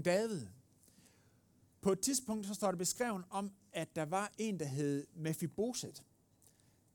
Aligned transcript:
kong 0.00 0.04
David. 0.04 0.46
På 1.80 1.92
et 1.92 2.00
tidspunkt 2.00 2.46
så 2.46 2.54
står 2.54 2.70
det 2.70 2.78
beskrevet 2.78 3.24
om, 3.30 3.52
at 3.72 3.96
der 3.96 4.04
var 4.04 4.32
en, 4.38 4.58
der 4.58 4.64
hed 4.64 5.06
Mephiboset. 5.14 6.04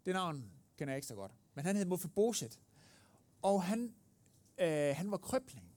Det 0.05 0.13
navn 0.13 0.51
kender 0.77 0.93
jeg 0.93 0.97
ikke 0.97 1.07
så 1.07 1.15
godt. 1.15 1.31
Men 1.55 1.65
han 1.65 1.75
hed 1.75 1.85
Mephiboset. 1.85 2.59
Og 3.41 3.63
han, 3.63 3.95
øh, 4.57 4.95
han 4.95 5.11
var 5.11 5.17
krøbling. 5.17 5.71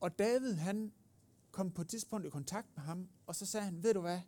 Og 0.00 0.18
David, 0.18 0.54
han 0.54 0.92
kom 1.50 1.70
på 1.70 1.82
et 1.82 1.88
tidspunkt 1.88 2.26
i 2.26 2.30
kontakt 2.30 2.76
med 2.76 2.84
ham, 2.84 3.08
og 3.26 3.34
så 3.34 3.46
sagde 3.46 3.64
han, 3.64 3.82
ved 3.82 3.94
du 3.94 4.00
hvad, 4.00 4.20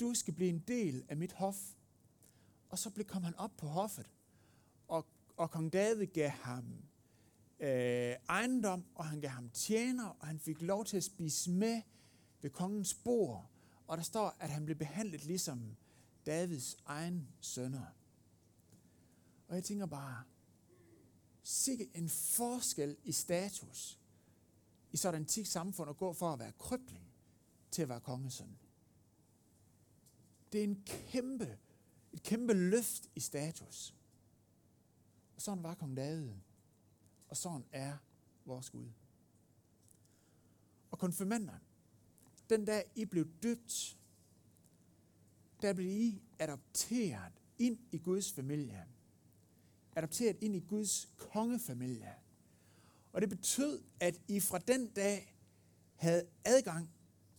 du 0.00 0.14
skal 0.14 0.34
blive 0.34 0.50
en 0.50 0.64
del 0.68 1.04
af 1.08 1.16
mit 1.16 1.32
hof. 1.32 1.74
Og 2.68 2.78
så 2.78 2.90
blev, 2.90 3.06
kom 3.06 3.22
han 3.22 3.34
op 3.34 3.56
på 3.56 3.66
hoffet, 3.66 4.06
og, 4.88 5.06
og 5.36 5.50
kong 5.50 5.72
David 5.72 6.06
gav 6.06 6.28
ham 6.28 6.64
øh, 7.60 8.16
ejendom, 8.28 8.84
og 8.94 9.04
han 9.04 9.20
gav 9.20 9.30
ham 9.30 9.50
tjener, 9.50 10.06
og 10.08 10.26
han 10.26 10.38
fik 10.38 10.62
lov 10.62 10.84
til 10.84 10.96
at 10.96 11.04
spise 11.04 11.50
med 11.50 11.82
ved 12.40 12.50
kongens 12.50 12.94
bord. 12.94 13.50
Og 13.86 13.96
der 13.96 14.02
står, 14.02 14.36
at 14.40 14.50
han 14.50 14.64
blev 14.64 14.76
behandlet 14.76 15.24
ligesom 15.24 15.76
Davids 16.26 16.76
egen 16.86 17.28
sønner. 17.40 17.86
Og 19.48 19.54
jeg 19.54 19.64
tænker 19.64 19.86
bare, 19.86 20.24
sikke 21.42 21.90
en 21.94 22.08
forskel 22.08 22.96
i 23.04 23.12
status 23.12 23.98
i 24.92 24.96
sådan 24.96 25.20
et 25.20 25.24
antik 25.24 25.46
samfund 25.46 25.90
at 25.90 25.96
gå 25.96 26.12
for 26.12 26.32
at 26.32 26.38
være 26.38 26.52
krybling 26.58 27.06
til 27.70 27.82
at 27.82 27.88
være 27.88 28.00
kongesøn. 28.00 28.58
Det 30.52 30.60
er 30.60 30.64
en 30.64 30.82
kæmpe, 30.86 31.58
et 32.12 32.22
kæmpe 32.22 32.52
løft 32.52 33.10
i 33.14 33.20
status. 33.20 33.94
Og 35.36 35.42
sådan 35.42 35.62
var 35.62 35.74
kong 35.74 35.96
David. 35.96 36.30
Og 37.34 37.38
sådan 37.38 37.64
er 37.72 37.96
vores 38.44 38.70
Gud. 38.70 38.88
Og 40.90 40.98
konfirmander, 40.98 41.58
den 42.50 42.64
dag 42.64 42.90
I 42.94 43.04
blev 43.04 43.28
døbt, 43.42 43.98
der 45.62 45.72
blev 45.72 45.86
I 45.86 46.22
adopteret 46.38 47.32
ind 47.58 47.78
i 47.92 47.98
Guds 47.98 48.32
familie. 48.32 48.86
Adopteret 49.96 50.36
ind 50.40 50.56
i 50.56 50.60
Guds 50.60 51.08
kongefamilie. 51.16 52.14
Og 53.12 53.20
det 53.20 53.28
betød, 53.28 53.82
at 54.00 54.20
I 54.28 54.40
fra 54.40 54.58
den 54.58 54.88
dag 54.88 55.36
havde 55.94 56.26
adgang 56.44 56.90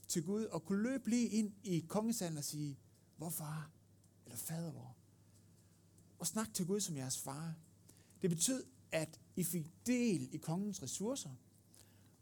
til 0.07 0.23
Gud 0.23 0.45
og 0.45 0.65
kunne 0.65 0.83
løbe 0.83 1.09
lige 1.09 1.27
ind 1.27 1.53
i 1.63 1.79
kongesalen 1.79 2.37
og 2.37 2.43
sige, 2.43 2.79
hvor 3.17 3.29
far 3.29 3.71
eller 4.25 4.37
fader 4.37 4.71
vor. 4.71 4.95
Og 6.19 6.27
snakke 6.27 6.53
til 6.53 6.65
Gud 6.65 6.79
som 6.79 6.97
jeres 6.97 7.17
far. 7.17 7.55
Det 8.21 8.29
betød, 8.29 8.65
at 8.91 9.19
i 9.35 9.43
fik 9.43 9.65
del 9.85 10.29
i 10.31 10.37
kongens 10.37 10.83
ressourcer. 10.83 11.29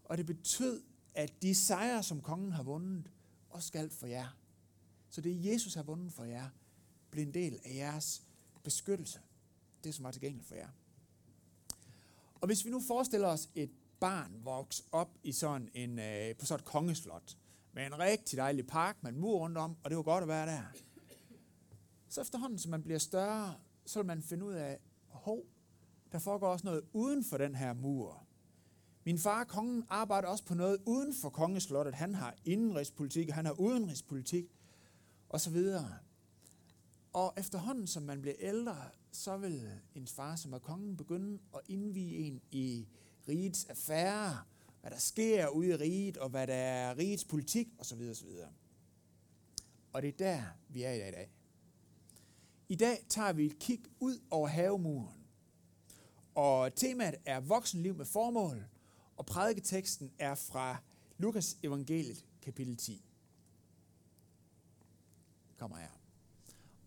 Og 0.03 0.17
det 0.17 0.25
betød, 0.25 0.83
at 1.13 1.41
de 1.41 1.55
sejre, 1.55 2.03
som 2.03 2.21
kongen 2.21 2.51
har 2.51 2.63
vundet, 2.63 3.11
også 3.49 3.67
skal 3.67 3.89
for 3.89 4.07
jer. 4.07 4.37
Så 5.09 5.21
det 5.21 5.45
Jesus 5.45 5.73
har 5.73 5.83
vundet 5.83 6.13
for 6.13 6.23
jer, 6.23 6.49
blev 7.11 7.23
en 7.23 7.33
del 7.33 7.59
af 7.63 7.75
jeres 7.75 8.23
beskyttelse. 8.63 9.19
Det, 9.83 9.95
som 9.95 10.03
var 10.03 10.11
tilgængeligt 10.11 10.47
for 10.47 10.55
jer. 10.55 10.69
Og 12.35 12.47
hvis 12.47 12.65
vi 12.65 12.69
nu 12.69 12.81
forestiller 12.81 13.27
os 13.27 13.49
et 13.55 13.71
barn 13.99 14.31
vokse 14.43 14.83
op 14.91 15.17
i 15.23 15.31
sådan 15.31 15.69
en, 15.73 15.99
øh, 15.99 16.35
på 16.35 16.45
sådan 16.45 16.59
et 16.59 16.65
kongeslot, 16.65 17.37
med 17.73 17.85
en 17.85 17.99
rigtig 17.99 18.37
dejlig 18.37 18.67
park 18.67 19.03
med 19.03 19.11
en 19.11 19.19
mur 19.19 19.39
rundt 19.39 19.57
om, 19.57 19.77
og 19.83 19.89
det 19.89 19.97
var 19.97 20.03
godt 20.03 20.21
at 20.21 20.27
være 20.27 20.45
der. 20.45 20.63
Så 22.09 22.21
efterhånden, 22.21 22.59
som 22.59 22.71
man 22.71 22.83
bliver 22.83 22.99
større, 22.99 23.55
så 23.85 23.99
vil 23.99 24.05
man 24.05 24.23
finde 24.23 24.45
ud 24.45 24.53
af, 24.53 24.79
hov, 25.07 25.45
der 26.13 26.19
foregår 26.19 26.47
også 26.47 26.65
noget 26.65 26.83
uden 26.93 27.23
for 27.23 27.37
den 27.37 27.55
her 27.55 27.73
mur. 27.73 28.27
Min 29.05 29.19
far, 29.19 29.43
kongen, 29.43 29.83
arbejder 29.89 30.27
også 30.27 30.45
på 30.45 30.53
noget 30.53 30.77
uden 30.85 31.13
for 31.13 31.29
kongeslottet. 31.29 31.95
Han 31.95 32.15
har 32.15 32.35
indenrigspolitik, 32.45 33.29
han 33.29 33.45
har 33.45 33.59
udenrigspolitik, 33.59 34.45
og 35.29 35.41
så 35.41 35.49
videre. 35.49 35.97
Og 37.13 37.33
efterhånden, 37.37 37.87
som 37.87 38.03
man 38.03 38.21
bliver 38.21 38.35
ældre, 38.39 38.77
så 39.11 39.37
vil 39.37 39.71
ens 39.95 40.13
far, 40.13 40.35
som 40.35 40.53
er 40.53 40.59
kongen, 40.59 40.97
begynde 40.97 41.39
at 41.53 41.61
indvige 41.67 42.17
en 42.17 42.41
i 42.51 42.87
rigets 43.27 43.65
affærer, 43.65 44.47
hvad 44.81 44.91
der 44.91 44.99
sker 44.99 45.47
ude 45.47 45.69
i 45.69 45.75
riget, 45.75 46.17
og 46.17 46.29
hvad 46.29 46.47
der 46.47 46.53
er 46.53 46.97
rigets 46.97 47.25
politik, 47.25 47.67
osv. 47.79 48.01
osv. 48.11 48.29
Og 49.93 50.01
det 50.01 50.07
er 50.07 50.17
der, 50.17 50.43
vi 50.69 50.83
er 50.83 50.93
i 50.93 50.99
dag. 50.99 51.31
I 52.69 52.75
dag 52.75 53.05
tager 53.09 53.33
vi 53.33 53.45
et 53.45 53.59
kig 53.59 53.81
ud 53.99 54.19
over 54.29 54.47
havemuren. 54.47 55.22
Og 56.35 56.75
temaet 56.75 57.15
er 57.25 57.39
voksenliv 57.39 57.95
med 57.95 58.05
formål, 58.05 58.65
og 59.17 59.25
prædiketeksten 59.25 60.11
er 60.19 60.35
fra 60.35 60.77
Lukas 61.17 61.57
evangeliet 61.63 62.25
kapitel 62.41 62.77
10. 62.77 63.05
Kommer 65.57 65.77
her. 65.77 65.99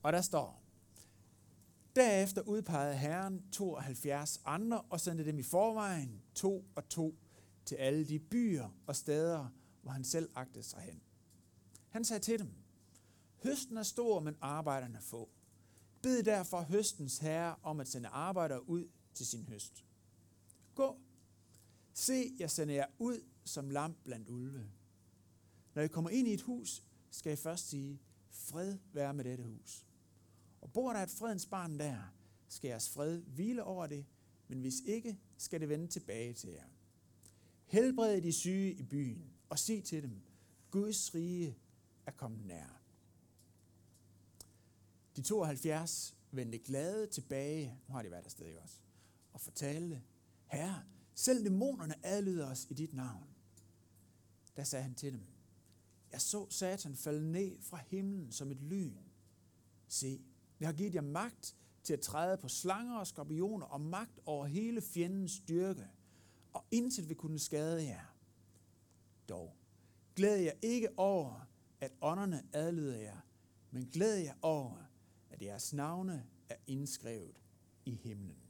Og 0.02 0.12
der 0.12 0.20
står, 0.20 0.62
Derefter 1.96 2.42
udpegede 2.42 2.96
Herren 2.96 3.42
72 3.52 4.40
andre 4.44 4.80
og 4.80 5.00
sendte 5.00 5.24
dem 5.24 5.38
i 5.38 5.42
forvejen, 5.42 6.22
to 6.34 6.64
og 6.74 6.88
to, 6.88 7.14
til 7.64 7.74
alle 7.74 8.04
de 8.04 8.18
byer 8.18 8.68
og 8.86 8.96
steder, 8.96 9.48
hvor 9.82 9.90
han 9.90 10.04
selv 10.04 10.30
agtede 10.34 10.64
sig 10.64 10.80
hen. 10.80 11.02
Han 11.88 12.04
sagde 12.04 12.22
til 12.22 12.38
dem, 12.38 12.54
Høsten 13.42 13.76
er 13.76 13.82
stor, 13.82 14.20
men 14.20 14.36
arbejderne 14.40 15.00
få. 15.00 15.28
Bed 16.02 16.22
derfor 16.22 16.60
høstens 16.60 17.18
herre 17.18 17.56
om 17.62 17.80
at 17.80 17.88
sende 17.88 18.08
arbejdere 18.08 18.68
ud 18.68 18.88
til 19.16 19.27
sin 19.27 19.44
høst. 19.44 19.84
Gå. 20.75 21.00
Se, 21.93 22.37
jeg 22.38 22.50
sender 22.50 22.75
jer 22.75 22.87
ud 22.99 23.21
som 23.44 23.71
lam 23.71 23.97
blandt 24.04 24.28
ulve. 24.28 24.71
Når 25.75 25.82
I 25.82 25.88
kommer 25.88 26.10
ind 26.10 26.28
i 26.28 26.32
et 26.32 26.43
hus, 26.43 26.84
skal 27.10 27.32
I 27.32 27.37
først 27.37 27.69
sige, 27.69 28.00
fred 28.31 28.78
være 28.93 29.15
med 29.15 29.25
dette 29.25 29.44
hus. 29.44 29.87
Og 30.60 30.72
bor 30.72 30.93
der 30.93 31.00
et 31.00 31.10
fredens 31.10 31.47
barn 31.47 31.78
der, 31.78 31.99
skal 32.49 32.69
jeres 32.69 32.88
fred 32.88 33.22
hvile 33.22 33.65
over 33.65 33.87
det, 33.87 34.06
men 34.49 34.60
hvis 34.60 34.81
ikke, 34.81 35.19
skal 35.37 35.60
det 35.60 35.69
vende 35.69 35.87
tilbage 35.87 36.32
til 36.32 36.50
jer. 36.50 36.65
Helbred 37.66 38.22
de 38.22 38.32
syge 38.32 38.72
i 38.72 38.82
byen, 38.82 39.32
og 39.49 39.59
sig 39.59 39.84
til 39.84 40.03
dem, 40.03 40.22
Guds 40.71 41.15
rige 41.15 41.59
er 42.06 42.10
kommet 42.10 42.47
nær. 42.47 42.82
De 45.16 45.22
72 45.22 46.16
vendte 46.31 46.59
glade 46.59 47.06
tilbage, 47.06 47.78
nu 47.88 47.94
har 47.94 48.03
de 48.03 48.10
været 48.10 48.25
der 48.25 48.31
stadig 48.31 48.59
også, 48.59 48.76
og 49.36 49.41
fortalte, 49.41 50.02
Herre, 50.47 50.82
selv 51.14 51.44
dæmonerne 51.44 51.94
adlyder 52.02 52.50
os 52.50 52.66
i 52.70 52.74
dit 52.74 52.94
navn. 52.94 53.26
Da 54.56 54.64
sagde 54.64 54.82
han 54.82 54.94
til 54.94 55.12
dem, 55.12 55.22
jeg 56.12 56.20
så 56.20 56.47
Satan 56.50 56.97
falde 56.97 57.32
ned 57.32 57.56
fra 57.60 57.80
himlen 57.86 58.32
som 58.32 58.50
et 58.50 58.62
lyn. 58.62 58.96
Se, 59.88 60.20
jeg 60.60 60.69
har 60.69 60.72
givet 60.72 60.94
jer 60.94 61.00
magt 61.00 61.56
til 61.82 61.92
at 61.92 62.00
træde 62.00 62.38
på 62.38 62.48
slanger 62.48 62.98
og 62.98 63.06
skorpioner 63.06 63.66
og 63.66 63.80
magt 63.80 64.20
over 64.26 64.46
hele 64.46 64.80
fjendens 64.80 65.32
styrke, 65.32 65.88
og 66.52 66.64
intet 66.70 67.08
vil 67.08 67.16
kunne 67.16 67.38
skade 67.38 67.84
jer. 67.84 68.16
Dog, 69.28 69.56
glæd 70.14 70.36
jer 70.36 70.54
ikke 70.62 70.98
over, 70.98 71.48
at 71.80 71.92
ånderne 72.00 72.42
adlyder 72.52 72.96
jer, 72.96 73.20
men 73.70 73.86
glæd 73.86 74.16
jer 74.16 74.34
over, 74.42 74.76
at 75.30 75.42
jeres 75.42 75.72
navne 75.72 76.26
er 76.48 76.56
indskrevet 76.66 77.42
i 77.84 77.94
himlen. 77.94 78.45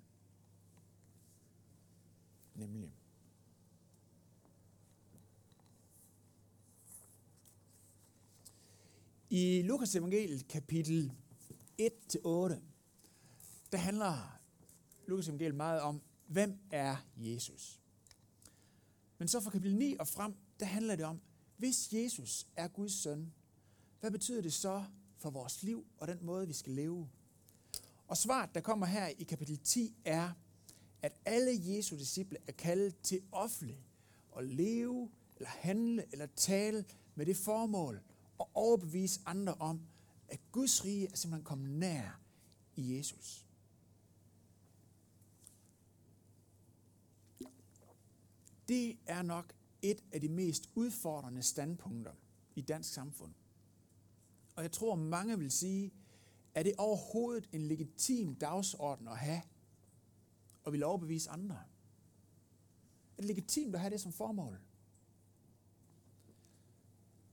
Nemlig. 2.57 2.93
I 9.31 9.63
Lukas 9.63 9.95
evangeliet 9.95 10.49
kapitel 10.49 11.13
1-8, 11.83 11.87
der 13.73 13.77
handler 13.77 14.41
Lukas 15.07 15.29
evangeliet 15.29 15.55
meget 15.55 15.81
om, 15.81 16.03
hvem 16.27 16.59
er 16.71 16.97
Jesus? 17.17 17.81
Men 19.19 19.29
så 19.29 19.41
fra 19.41 19.51
kapitel 19.51 19.77
9 19.77 19.97
og 20.01 20.09
frem, 20.09 20.35
der 20.61 20.67
handler 20.67 20.97
det 20.97 21.05
om, 21.05 21.21
hvis 21.57 21.93
Jesus 21.93 22.47
er 22.57 22.69
Guds 22.69 22.93
søn, 22.93 23.33
hvad 24.01 24.11
betyder 24.11 24.43
det 24.43 24.53
så 24.53 24.85
for 25.19 25.31
vores 25.31 25.63
liv 25.63 25.87
og 25.99 26.09
den 26.09 26.19
måde, 26.23 26.47
vi 26.47 26.53
skal 26.53 26.73
leve? 26.73 27.09
Og 28.09 28.17
svaret, 28.17 28.55
der 28.55 28.61
kommer 28.61 28.87
her 28.87 29.07
i 29.07 29.25
kapitel 29.25 29.59
10, 29.59 29.97
er, 30.05 30.33
at 31.03 31.13
alle 31.25 31.51
Jesu 31.63 31.97
disciple 31.97 32.39
er 32.47 32.53
kaldet 32.53 33.01
til 33.01 33.23
offentligt 33.33 33.81
at 34.39 34.45
leve, 34.45 35.11
eller 35.37 35.49
handle, 35.49 36.05
eller 36.13 36.27
tale 36.27 36.85
med 37.15 37.27
det 37.27 37.37
formål 37.37 38.01
at 38.41 38.47
overbevise 38.55 39.21
andre 39.27 39.55
om, 39.55 39.81
at 40.29 40.41
Guds 40.53 40.85
rige 40.85 41.09
er 41.13 41.17
simpelthen 41.17 41.45
kommet 41.45 41.71
nær 41.71 42.21
i 42.77 42.97
Jesus. 42.97 43.47
Det 48.69 48.99
er 49.07 49.23
nok 49.23 49.53
et 49.83 50.05
af 50.13 50.21
de 50.21 50.29
mest 50.29 50.71
udfordrende 50.75 51.43
standpunkter 51.43 52.13
i 52.55 52.61
dansk 52.61 52.93
samfund. 52.93 53.33
Og 54.57 54.63
jeg 54.63 54.73
tror, 54.73 54.95
mange 54.95 55.39
vil 55.39 55.51
sige, 55.51 55.93
at 56.55 56.65
det 56.65 56.75
overhovedet 56.79 57.49
en 57.53 57.63
legitim 57.63 58.35
dagsorden 58.35 59.09
at 59.09 59.19
have, 59.19 59.43
og 60.67 60.73
vil 60.73 60.85
overbevise 60.85 61.31
andre. 61.31 61.55
Er 63.17 63.23
det 63.23 63.25
legitimt 63.25 63.75
at 63.75 63.81
have 63.81 63.91
det 63.91 64.01
som 64.01 64.13
formål? 64.13 64.61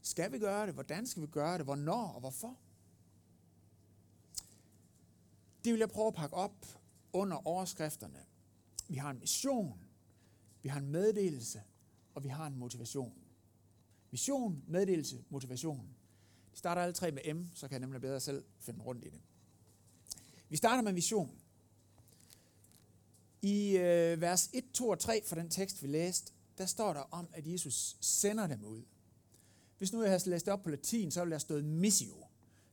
Skal 0.02 0.32
vi 0.32 0.40
gøre 0.40 0.66
det? 0.66 0.74
Hvordan 0.74 1.08
skal 1.08 1.22
vi 1.22 1.28
gøre 1.28 1.58
det? 1.58 1.66
Hvornår 1.66 2.08
og 2.08 2.20
hvorfor? 2.20 2.58
Det 5.64 5.74
vil 5.74 5.80
jeg 5.80 5.90
prøve 5.90 6.08
at 6.08 6.14
pakke 6.14 6.36
op 6.36 6.66
under 7.14 7.48
overskrifterne. 7.48 8.26
Vi 8.90 8.96
har 8.96 9.10
en 9.10 9.20
mission, 9.20 9.80
vi 10.62 10.70
har 10.70 10.80
en 10.80 10.92
meddelelse, 10.92 11.64
og 12.16 12.24
vi 12.24 12.30
har 12.30 12.48
en 12.48 12.58
motivation. 12.58 13.14
Mission, 14.12 14.64
meddelelse, 14.68 15.24
motivation. 15.30 15.96
De 16.52 16.58
starter 16.58 16.82
alle 16.82 16.94
tre 16.94 17.12
med 17.12 17.34
M, 17.34 17.48
så 17.54 17.68
kan 17.68 17.74
jeg 17.74 17.80
nemlig 17.80 18.02
bedre 18.02 18.20
selv 18.20 18.46
finde 18.60 18.82
rundt 18.84 19.06
i 19.06 19.10
det. 19.10 19.22
Vi 20.50 20.58
starter 20.58 20.84
med 20.84 20.94
mission. 20.94 21.43
I 23.44 23.78
øh, 23.78 24.22
vers 24.22 24.50
1, 24.54 24.64
2 24.74 24.90
og 24.90 25.00
3 25.00 25.24
for 25.26 25.36
den 25.36 25.50
tekst, 25.50 25.84
vi 25.84 25.88
læste, 25.88 26.34
der 26.58 26.66
står 26.66 26.94
der 26.94 27.00
om, 27.00 27.28
at 27.34 27.48
Jesus 27.48 27.98
sender 28.02 28.48
dem 28.48 28.64
ud. 28.64 28.84
Hvis 29.78 29.94
nu 29.94 30.02
jeg 30.02 30.12
havde 30.12 30.30
læst 30.30 30.46
det 30.46 30.54
op 30.54 30.64
på 30.64 30.70
latin, 30.70 31.12
så 31.12 31.20
ville 31.20 31.32
der 31.32 31.40
stået 31.40 31.66
missio. 31.66 32.16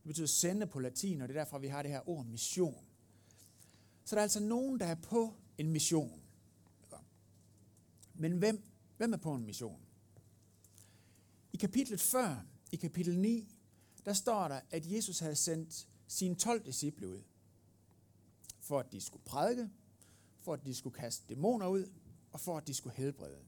Det 0.03 0.07
betyder 0.07 0.27
sende 0.27 0.67
på 0.67 0.81
latin, 0.81 1.21
og 1.21 1.29
det 1.29 1.37
er 1.37 1.41
derfor, 1.41 1.59
vi 1.59 1.67
har 1.67 1.83
det 1.83 1.91
her 1.91 2.09
ord 2.09 2.27
mission. 2.27 2.85
Så 4.05 4.17
der 4.17 4.21
er 4.21 4.23
altså 4.23 4.41
nogen, 4.41 4.81
der 4.81 4.87
er 4.87 4.95
på 4.95 5.35
en 5.59 5.71
mission. 5.71 6.21
Men 8.15 8.33
hvem, 8.33 8.63
hvem 8.97 9.13
er 9.13 9.17
på 9.17 9.35
en 9.35 9.47
mission? 9.47 9.81
I 11.53 11.57
kapitlet 11.57 12.01
før, 12.01 12.45
i 12.73 12.77
kapitel 12.77 13.19
9, 13.19 13.59
der 14.05 14.13
står 14.13 14.49
der, 14.49 14.61
at 14.71 14.93
Jesus 14.93 15.19
havde 15.19 15.37
sendt 15.37 15.89
sine 16.07 16.35
12 16.35 16.65
disciple 16.67 17.09
ud, 17.09 17.23
for 18.61 18.81
at 18.81 18.93
de 18.93 19.01
skulle 19.01 19.25
prædike, 19.25 19.71
for 20.41 20.53
at 20.53 20.65
de 20.65 20.75
skulle 20.75 20.95
kaste 20.95 21.25
dæmoner 21.29 21.67
ud, 21.67 21.93
og 22.33 22.41
for 22.41 22.57
at 22.57 22.67
de 22.67 22.75
skulle 22.75 22.97
helbrede. 22.97 23.45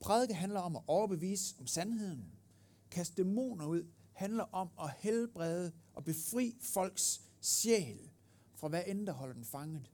Prædike 0.00 0.34
handler 0.34 0.60
om 0.60 0.76
at 0.76 0.82
overbevise 0.86 1.54
om 1.60 1.66
sandheden. 1.66 2.32
Kaste 2.90 3.22
dæmoner 3.22 3.66
ud 3.66 3.86
handler 4.12 4.44
om 4.44 4.70
at 4.80 4.90
helbrede 4.98 5.72
og 5.94 6.04
befri 6.04 6.56
folks 6.60 7.22
sjæl 7.40 8.10
fra 8.54 8.68
hvad 8.68 8.82
end 8.86 9.06
der 9.06 9.12
holder 9.12 9.34
den 9.34 9.44
fanget. 9.44 9.90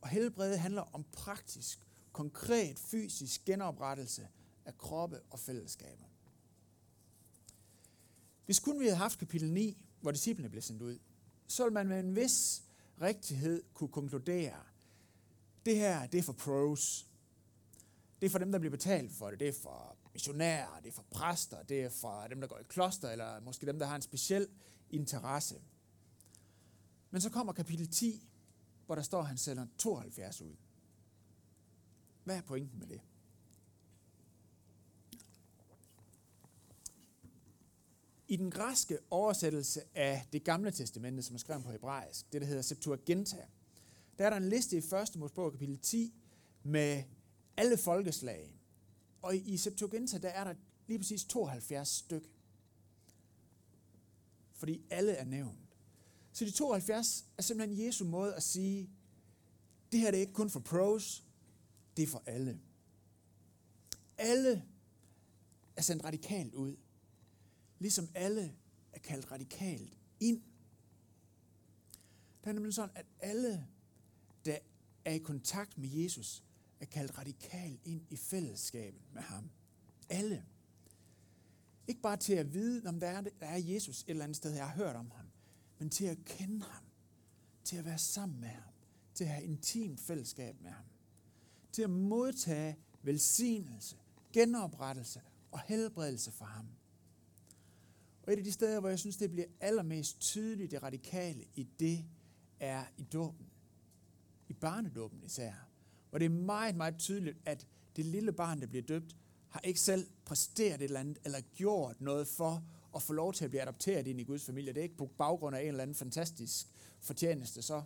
Og 0.00 0.08
helbrede 0.08 0.58
handler 0.58 0.82
om 0.82 1.04
praktisk, 1.12 1.86
konkret 2.12 2.78
fysisk 2.78 3.44
genoprettelse 3.44 4.28
af 4.64 4.78
kroppe 4.78 5.20
og 5.30 5.38
fællesskaber. 5.38 6.04
Hvis 8.44 8.60
kun 8.60 8.80
vi 8.80 8.84
havde 8.84 8.96
haft 8.96 9.18
kapitel 9.18 9.52
9, 9.52 9.78
hvor 10.00 10.10
disciplene 10.10 10.50
blev 10.50 10.62
sendt 10.62 10.82
ud, 10.82 10.98
så 11.46 11.64
ville 11.64 11.74
man 11.74 11.88
med 11.88 12.00
en 12.00 12.16
vis 12.16 12.63
rigtighed 13.00 13.62
kunne 13.74 13.88
konkludere, 13.88 14.56
det 15.66 15.76
her, 15.76 16.06
det 16.06 16.18
er 16.18 16.22
for 16.22 16.32
pros. 16.32 17.06
Det 18.20 18.26
er 18.26 18.30
for 18.30 18.38
dem, 18.38 18.52
der 18.52 18.58
bliver 18.58 18.70
betalt 18.70 19.12
for 19.12 19.30
det. 19.30 19.40
Det 19.40 19.48
er 19.48 19.52
for 19.62 19.96
missionærer, 20.12 20.80
det 20.80 20.88
er 20.88 20.92
for 20.92 21.04
præster, 21.10 21.62
det 21.62 21.82
er 21.82 21.88
for 21.88 22.26
dem, 22.30 22.40
der 22.40 22.48
går 22.48 22.58
i 22.58 22.62
kloster, 22.68 23.10
eller 23.10 23.40
måske 23.40 23.66
dem, 23.66 23.78
der 23.78 23.86
har 23.86 23.96
en 23.96 24.02
speciel 24.02 24.48
interesse. 24.90 25.60
Men 27.10 27.20
så 27.20 27.30
kommer 27.30 27.52
kapitel 27.52 27.88
10, 27.90 28.28
hvor 28.86 28.94
der 28.94 29.02
står, 29.02 29.20
at 29.20 29.26
han 29.26 29.38
sender 29.38 29.66
72 29.78 30.40
ud. 30.40 30.56
Hvad 32.24 32.36
er 32.36 32.40
pointen 32.40 32.78
med 32.78 32.86
det? 32.86 33.00
I 38.28 38.36
den 38.36 38.50
græske 38.50 38.98
oversættelse 39.10 39.82
af 39.94 40.26
det 40.32 40.44
gamle 40.44 40.70
testamente, 40.70 41.22
som 41.22 41.34
er 41.34 41.38
skrevet 41.38 41.64
på 41.64 41.70
hebraisk, 41.70 42.32
det 42.32 42.40
der 42.40 42.46
hedder 42.46 42.62
Septuaginta, 42.62 43.46
der 44.18 44.26
er 44.26 44.30
der 44.30 44.36
en 44.36 44.48
liste 44.48 44.76
i 44.76 44.78
1. 44.78 45.16
Mosebog 45.16 45.52
kapitel 45.52 45.78
10 45.78 46.14
med 46.62 47.02
alle 47.56 47.76
folkeslag. 47.76 48.54
Og 49.22 49.36
i 49.36 49.56
Septuaginta, 49.56 50.18
der 50.18 50.28
er 50.28 50.44
der 50.44 50.54
lige 50.86 50.98
præcis 50.98 51.24
72 51.24 51.88
styk. 51.88 52.30
Fordi 54.52 54.82
alle 54.90 55.12
er 55.12 55.24
nævnt. 55.24 55.58
Så 56.32 56.44
de 56.44 56.50
72 56.50 57.24
er 57.38 57.42
simpelthen 57.42 57.86
Jesu 57.86 58.04
måde 58.04 58.34
at 58.34 58.42
sige, 58.42 58.90
det 59.92 60.00
her 60.00 60.10
det 60.10 60.16
er 60.16 60.20
ikke 60.20 60.32
kun 60.32 60.50
for 60.50 60.60
pros, 60.60 61.24
det 61.96 62.02
er 62.02 62.06
for 62.06 62.22
alle. 62.26 62.60
Alle 64.18 64.64
er 65.76 65.82
sendt 65.82 66.04
radikalt 66.04 66.54
ud. 66.54 66.76
Ligesom 67.78 68.08
alle 68.14 68.56
er 68.92 68.98
kaldt 68.98 69.30
radikalt 69.32 69.98
ind. 70.20 70.42
Det 72.40 72.50
er 72.50 72.52
nemlig 72.52 72.74
sådan, 72.74 72.96
at 72.96 73.06
alle, 73.20 73.66
der 74.44 74.58
er 75.04 75.12
i 75.12 75.18
kontakt 75.18 75.78
med 75.78 75.88
Jesus, 75.88 76.44
er 76.80 76.84
kaldt 76.86 77.18
radikalt 77.18 77.80
ind 77.84 78.02
i 78.10 78.16
fællesskabet 78.16 79.00
med 79.12 79.22
ham. 79.22 79.50
Alle. 80.08 80.44
Ikke 81.88 82.00
bare 82.00 82.16
til 82.16 82.32
at 82.32 82.54
vide, 82.54 82.88
om 82.88 83.00
der 83.00 83.06
er, 83.06 83.20
der 83.20 83.46
er 83.46 83.58
Jesus 83.58 84.02
et 84.02 84.10
eller 84.10 84.24
andet 84.24 84.36
sted, 84.36 84.52
jeg 84.52 84.68
har 84.68 84.76
hørt 84.76 84.96
om 84.96 85.10
ham, 85.10 85.26
men 85.78 85.90
til 85.90 86.04
at 86.04 86.24
kende 86.24 86.64
ham, 86.64 86.84
til 87.64 87.76
at 87.76 87.84
være 87.84 87.98
sammen 87.98 88.40
med 88.40 88.48
ham, 88.48 88.72
til 89.14 89.24
at 89.24 89.30
have 89.30 89.44
intimt 89.44 90.00
fællesskab 90.00 90.60
med 90.60 90.70
ham, 90.70 90.84
til 91.72 91.82
at 91.82 91.90
modtage 91.90 92.76
velsignelse, 93.02 93.96
genoprettelse 94.32 95.20
og 95.50 95.60
helbredelse 95.60 96.30
fra 96.30 96.46
ham. 96.46 96.66
Og 98.26 98.32
et 98.32 98.36
af 98.36 98.44
de 98.44 98.52
steder, 98.52 98.80
hvor 98.80 98.88
jeg 98.88 98.98
synes, 98.98 99.16
det 99.16 99.30
bliver 99.30 99.46
allermest 99.60 100.20
tydeligt, 100.20 100.70
det 100.70 100.82
radikale 100.82 101.44
i 101.54 101.68
det, 101.80 102.04
er 102.60 102.84
i 102.96 103.02
dåben. 103.02 103.46
I 104.48 104.52
barnedåben 104.52 105.22
især. 105.24 105.52
Og 106.12 106.20
det 106.20 106.26
er 106.26 106.30
meget, 106.30 106.76
meget 106.76 106.98
tydeligt, 106.98 107.38
at 107.44 107.66
det 107.96 108.04
lille 108.04 108.32
barn, 108.32 108.60
der 108.60 108.66
bliver 108.66 108.82
døbt, 108.82 109.16
har 109.48 109.60
ikke 109.60 109.80
selv 109.80 110.06
præsteret 110.24 110.74
et 110.74 110.82
eller 110.82 111.00
andet, 111.00 111.18
eller 111.24 111.40
gjort 111.40 112.00
noget 112.00 112.28
for 112.28 112.64
at 112.94 113.02
få 113.02 113.12
lov 113.12 113.32
til 113.32 113.44
at 113.44 113.50
blive 113.50 113.62
adopteret 113.62 114.06
ind 114.06 114.20
i 114.20 114.24
Guds 114.24 114.44
familie. 114.44 114.72
Det 114.72 114.78
er 114.80 114.82
ikke 114.82 114.96
på 114.96 115.06
baggrund 115.06 115.56
af 115.56 115.60
en 115.60 115.68
eller 115.68 115.82
anden 115.82 115.96
fantastisk 115.96 116.66
fortjeneste, 117.00 117.62
så 117.62 117.82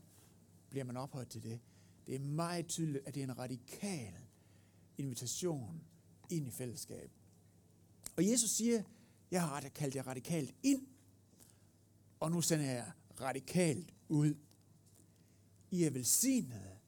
bliver 0.70 0.84
man 0.84 0.96
ophøjet 0.96 1.28
til 1.28 1.42
det. 1.42 1.60
Det 2.06 2.14
er 2.14 2.20
meget 2.20 2.66
tydeligt, 2.66 3.06
at 3.06 3.14
det 3.14 3.20
er 3.20 3.24
en 3.24 3.38
radikal 3.38 4.14
invitation 4.98 5.80
ind 6.30 6.48
i 6.48 6.50
fællesskab. 6.50 7.10
Og 8.16 8.30
Jesus 8.30 8.50
siger, 8.50 8.82
jeg 9.30 9.42
har 9.42 9.60
kaldt 9.60 9.94
jer 9.94 10.06
radikalt 10.06 10.54
ind, 10.62 10.86
og 12.20 12.30
nu 12.30 12.40
sender 12.40 12.64
jeg 12.64 12.92
radikalt 13.20 13.94
ud. 14.08 14.34
I 15.70 15.84
er 15.84 15.90
velsignede, 15.90 16.78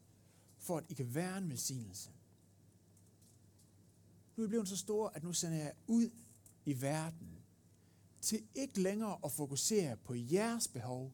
for 0.59 0.79
at 0.79 0.85
I 0.89 0.95
kan 0.95 1.15
være 1.15 1.39
en 1.39 1.51
velsignelse. 1.51 2.11
Nu 4.37 4.43
er 4.43 4.47
I 4.47 4.49
blevet 4.49 4.69
så 4.69 4.77
store, 4.77 5.17
at 5.17 5.23
nu 5.23 5.33
sender 5.33 5.59
jeg 5.59 5.73
ud 5.87 6.11
i 6.65 6.81
verden 6.81 7.43
til 8.21 8.43
ikke 8.55 8.81
længere 8.81 9.19
at 9.25 9.33
fokusere 9.33 9.97
på 9.97 10.15
jeres 10.15 10.69
behov, 10.69 11.13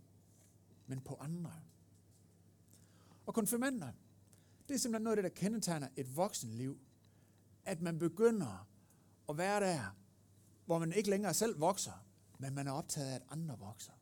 men 0.86 1.00
på 1.00 1.14
andre. 1.14 1.52
Og 3.26 3.34
konfirmander, 3.34 3.92
det 4.68 4.74
er 4.74 4.78
simpelthen 4.78 5.02
noget 5.04 5.16
af 5.16 5.22
det, 5.22 5.30
der 5.32 5.40
kendetegner 5.40 5.88
et 5.96 6.16
voksenliv. 6.16 6.78
At 7.64 7.80
man 7.82 7.98
begynder 7.98 8.68
at 9.28 9.38
være 9.38 9.60
der, 9.60 9.96
hvor 10.66 10.78
man 10.78 10.92
ikke 10.92 11.10
længere 11.10 11.34
selv 11.34 11.60
vokser, 11.60 12.04
men 12.38 12.54
man 12.54 12.66
er 12.66 12.72
optaget 12.72 13.10
af, 13.10 13.14
at 13.14 13.22
andre 13.30 13.58
vokser. 13.58 13.92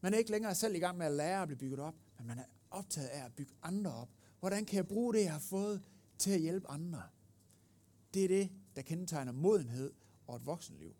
Man 0.00 0.14
er 0.14 0.18
ikke 0.18 0.30
længere 0.30 0.54
selv 0.54 0.74
i 0.74 0.78
gang 0.78 0.98
med 0.98 1.06
at 1.06 1.12
lære 1.12 1.42
at 1.42 1.48
blive 1.48 1.58
bygget 1.58 1.80
op, 1.80 1.94
men 2.18 2.26
man 2.26 2.38
er 2.38 2.44
optaget 2.70 3.08
af 3.08 3.24
at 3.24 3.32
bygge 3.34 3.52
andre 3.62 3.94
op. 3.94 4.08
Hvordan 4.40 4.64
kan 4.64 4.76
jeg 4.76 4.88
bruge 4.88 5.14
det, 5.14 5.20
jeg 5.20 5.32
har 5.32 5.38
fået, 5.38 5.82
til 6.18 6.30
at 6.30 6.40
hjælpe 6.40 6.70
andre? 6.70 7.02
Det 8.14 8.24
er 8.24 8.28
det, 8.28 8.50
der 8.76 8.82
kendetegner 8.82 9.32
modenhed 9.32 9.92
og 10.26 10.36
et 10.36 10.46
voksenliv. 10.46 10.94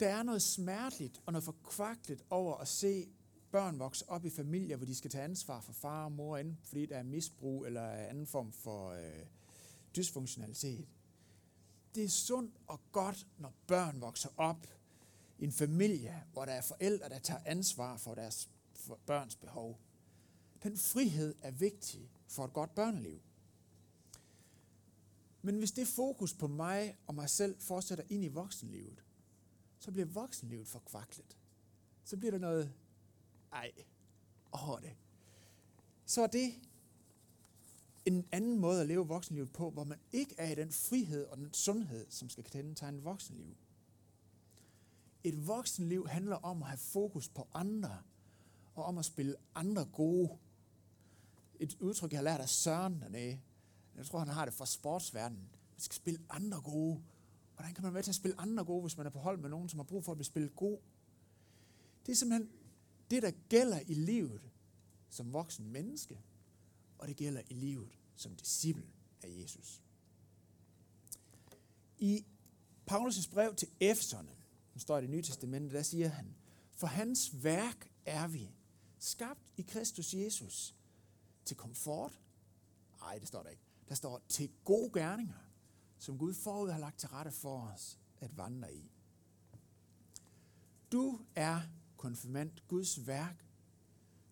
Der 0.00 0.08
er 0.08 0.22
noget 0.22 0.42
smerteligt 0.42 1.22
og 1.26 1.32
noget 1.32 1.44
forkvaklet 1.44 2.24
over 2.30 2.56
at 2.56 2.68
se 2.68 3.08
børn 3.50 3.78
vokse 3.78 4.08
op 4.08 4.24
i 4.24 4.30
familier, 4.30 4.76
hvor 4.76 4.86
de 4.86 4.94
skal 4.94 5.10
tage 5.10 5.24
ansvar 5.24 5.60
for 5.60 5.72
far 5.72 6.04
og 6.04 6.12
mor, 6.12 6.36
enten 6.36 6.58
fordi 6.64 6.86
der 6.86 6.96
er 6.96 7.02
misbrug 7.02 7.66
eller 7.66 7.90
anden 7.90 8.26
form 8.26 8.52
for 8.52 8.90
øh, 8.90 9.26
dysfunktionalitet. 9.96 10.88
Det 11.94 12.04
er 12.04 12.08
sundt 12.08 12.56
og 12.66 12.80
godt, 12.92 13.26
når 13.38 13.52
børn 13.66 14.00
vokser 14.00 14.28
op 14.36 14.66
i 15.38 15.44
en 15.44 15.52
familie, 15.52 16.24
hvor 16.32 16.44
der 16.44 16.52
er 16.52 16.60
forældre, 16.60 17.08
der 17.08 17.18
tager 17.18 17.40
ansvar 17.44 17.96
for 17.96 18.14
deres 18.14 18.50
for 18.74 18.98
børns 19.06 19.36
behov. 19.36 19.80
Den 20.62 20.76
frihed 20.76 21.34
er 21.42 21.50
vigtig 21.50 22.10
for 22.26 22.44
et 22.44 22.52
godt 22.52 22.74
børneliv. 22.74 23.20
Men 25.42 25.58
hvis 25.58 25.72
det 25.72 25.88
fokus 25.88 26.34
på 26.34 26.46
mig 26.46 26.96
og 27.06 27.14
mig 27.14 27.30
selv 27.30 27.60
fortsætter 27.60 28.04
ind 28.08 28.24
i 28.24 28.28
voksenlivet, 28.28 29.04
så 29.78 29.92
bliver 29.92 30.06
voksenlivet 30.06 30.68
forkvaklet. 30.68 31.36
Så 32.04 32.16
bliver 32.16 32.30
der 32.30 32.38
noget, 32.38 32.72
ej, 33.52 33.72
over 34.52 34.78
det. 34.78 34.96
Så 36.06 36.22
er 36.22 36.26
det 36.26 36.54
en 38.06 38.26
anden 38.32 38.58
måde 38.58 38.80
at 38.80 38.86
leve 38.86 39.08
voksenlivet 39.08 39.52
på, 39.52 39.70
hvor 39.70 39.84
man 39.84 39.98
ikke 40.12 40.34
er 40.38 40.52
i 40.52 40.54
den 40.54 40.72
frihed 40.72 41.24
og 41.24 41.36
den 41.36 41.52
sundhed, 41.52 42.06
som 42.10 42.28
skal 42.28 42.44
kendetegne 42.44 42.98
et 42.98 43.04
voksenliv. 43.04 43.56
Et 45.24 45.46
voksenliv 45.46 46.08
handler 46.08 46.36
om 46.36 46.62
at 46.62 46.68
have 46.68 46.78
fokus 46.78 47.28
på 47.28 47.48
andre, 47.54 48.02
og 48.74 48.84
om 48.84 48.98
at 48.98 49.04
spille 49.04 49.36
andre 49.54 49.84
gode. 49.84 50.38
Et 51.60 51.76
udtryk, 51.80 52.12
jeg 52.12 52.18
har 52.18 52.24
lært 52.24 52.40
af 52.40 52.48
Søren 52.48 53.00
dernede. 53.00 53.40
Jeg 53.96 54.06
tror, 54.06 54.18
han 54.18 54.28
har 54.28 54.44
det 54.44 54.54
fra 54.54 54.66
sportsverdenen. 54.66 55.48
Man 55.72 55.80
skal 55.80 55.94
spille 55.94 56.20
andre 56.30 56.60
gode. 56.60 57.02
Hvordan 57.54 57.74
kan 57.74 57.84
man 57.84 57.94
være 57.94 58.02
til 58.02 58.10
at 58.10 58.14
spille 58.14 58.40
andre 58.40 58.64
gode, 58.64 58.82
hvis 58.82 58.96
man 58.96 59.06
er 59.06 59.10
på 59.10 59.18
hold 59.18 59.38
med 59.38 59.50
nogen, 59.50 59.68
som 59.68 59.78
har 59.78 59.84
brug 59.84 60.04
for 60.04 60.12
at 60.12 60.18
blive 60.18 60.26
spillet 60.26 60.56
god? 60.56 60.78
Det 62.06 62.12
er 62.12 62.16
simpelthen 62.16 62.50
det, 63.10 63.22
der 63.22 63.30
gælder 63.48 63.80
i 63.86 63.94
livet 63.94 64.50
som 65.10 65.32
voksen 65.32 65.72
menneske, 65.72 66.20
og 66.98 67.08
det 67.08 67.16
gælder 67.16 67.42
i 67.50 67.54
livet 67.54 67.98
som 68.16 68.36
disciple 68.36 68.86
af 69.22 69.28
Jesus. 69.42 69.82
I 71.98 72.24
Paulus' 72.90 73.30
brev 73.30 73.54
til 73.54 73.68
Efeserne, 73.80 74.36
som 74.72 74.80
står 74.80 74.98
i 74.98 75.02
det 75.02 75.10
nye 75.10 75.22
testamente, 75.22 75.76
der 75.76 75.82
siger 75.82 76.08
han, 76.08 76.34
for 76.72 76.86
hans 76.86 77.44
værk 77.44 77.90
er 78.04 78.28
vi, 78.28 78.50
skabt 78.98 79.52
i 79.56 79.62
Kristus 79.62 80.14
Jesus, 80.14 80.74
til 81.44 81.56
komfort. 81.56 82.20
Nej, 83.00 83.18
det 83.18 83.28
står 83.28 83.42
der 83.42 83.50
ikke. 83.50 83.62
Der 83.88 83.94
står 83.94 84.22
til 84.28 84.50
gode 84.64 84.90
gerninger, 84.92 85.50
som 85.98 86.18
Gud 86.18 86.34
forud 86.34 86.70
har 86.70 86.78
lagt 86.78 86.98
til 86.98 87.08
rette 87.08 87.30
for 87.30 87.60
os 87.60 87.98
at 88.20 88.36
vandre 88.36 88.74
i. 88.74 88.90
Du 90.92 91.20
er 91.34 91.60
konfirmant 91.96 92.68
Guds 92.68 93.06
værk. 93.06 93.44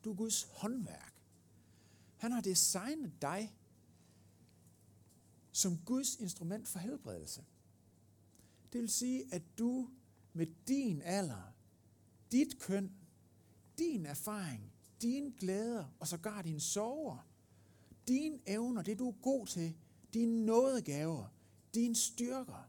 Du 0.04 0.12
er 0.12 0.16
Guds 0.16 0.42
håndværk. 0.42 1.11
Han 2.22 2.32
har 2.32 2.40
designet 2.40 3.22
dig 3.22 3.56
som 5.52 5.78
Guds 5.78 6.16
instrument 6.16 6.68
for 6.68 6.78
helbredelse. 6.78 7.44
Det 8.72 8.80
vil 8.80 8.90
sige, 8.90 9.34
at 9.34 9.42
du 9.58 9.90
med 10.32 10.46
din 10.68 11.02
alder, 11.02 11.52
dit 12.32 12.58
køn, 12.60 12.92
din 13.78 14.06
erfaring, 14.06 14.72
dine 15.00 15.32
glæder 15.32 15.96
og 15.98 16.08
sågar 16.08 16.42
dine 16.42 16.60
sorger, 16.60 17.28
dine 18.08 18.38
evner, 18.46 18.82
det 18.82 18.98
du 18.98 19.08
er 19.08 19.14
god 19.22 19.46
til, 19.46 19.76
dine 20.14 20.46
nådegaver, 20.46 21.28
dine 21.74 21.96
styrker, 21.96 22.68